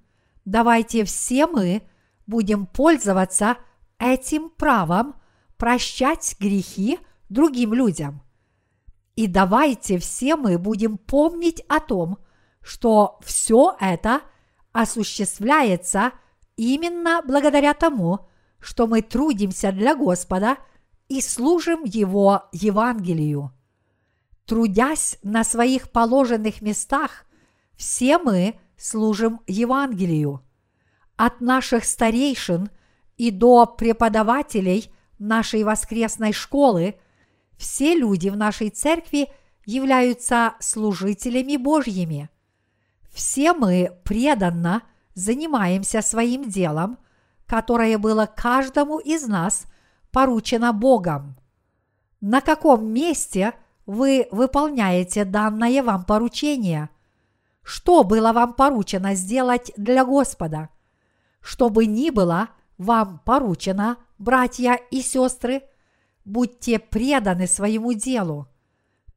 [0.46, 1.84] давайте все мы
[2.28, 3.58] будем пользоваться
[4.00, 5.16] этим правом
[5.58, 7.00] прощать грехи
[7.30, 8.22] другим людям.
[9.16, 12.18] И давайте все мы будем помнить о том,
[12.62, 14.22] что все это
[14.72, 16.12] осуществляется
[16.56, 18.28] именно благодаря тому,
[18.60, 20.58] что мы трудимся для Господа
[21.08, 23.52] и служим Его Евангелию.
[24.46, 27.26] Трудясь на своих положенных местах,
[27.76, 30.42] все мы служим Евангелию.
[31.16, 32.70] От наших старейшин
[33.18, 36.96] и до преподавателей нашей воскресной школы
[37.58, 39.28] все люди в нашей церкви
[39.66, 42.30] являются служителями Божьими.
[43.12, 44.84] Все мы преданно
[45.14, 46.98] занимаемся своим делом–
[47.52, 49.66] которое было каждому из нас
[50.10, 51.36] поручено Богом.
[52.22, 53.52] На каком месте
[53.86, 56.90] вы выполняете данное вам поручение?
[57.62, 60.70] Что было вам поручено сделать для Господа?
[61.42, 62.48] Что бы ни было
[62.78, 65.64] вам поручено, братья и сестры,
[66.24, 68.48] будьте преданы своему делу.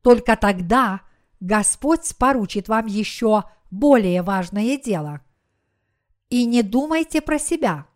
[0.03, 1.03] Только тогда
[1.38, 5.20] Господь поручит вам еще более важное дело.
[6.31, 7.87] И не думайте про себя–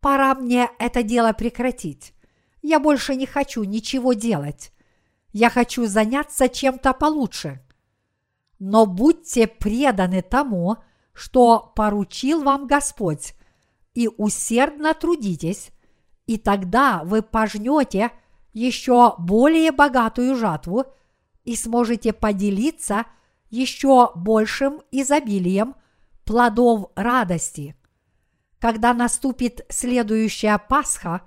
[0.00, 2.14] Пора мне это дело прекратить.
[2.62, 4.72] Я больше не хочу ничего делать.
[5.32, 7.60] Я хочу заняться чем-то получше.
[8.58, 10.76] Но будьте преданы тому,
[11.12, 13.34] что поручил вам Господь,
[13.94, 15.70] и усердно трудитесь,
[16.26, 18.12] и тогда вы пожнете
[18.52, 20.84] еще более богатую жатву
[21.44, 23.06] и сможете поделиться
[23.50, 25.74] еще большим изобилием
[26.28, 27.74] плодов радости–
[28.58, 31.22] когда наступит следующая Пасха,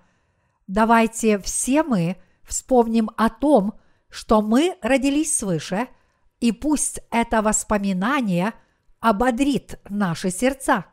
[0.67, 3.79] давайте все мы вспомним о том,
[4.09, 5.87] что мы родились свыше,
[6.39, 8.53] и пусть это воспоминание
[8.99, 10.85] ободрит наши сердца.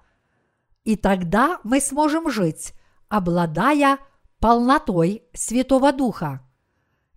[0.85, 2.73] И тогда мы сможем жить,
[3.09, 3.99] обладая
[4.39, 6.47] полнотой Святого Духа.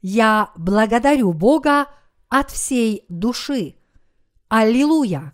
[0.01, 1.87] Я благодарю Бога
[2.29, 3.75] от всей души.
[4.49, 5.33] Аллилуйя!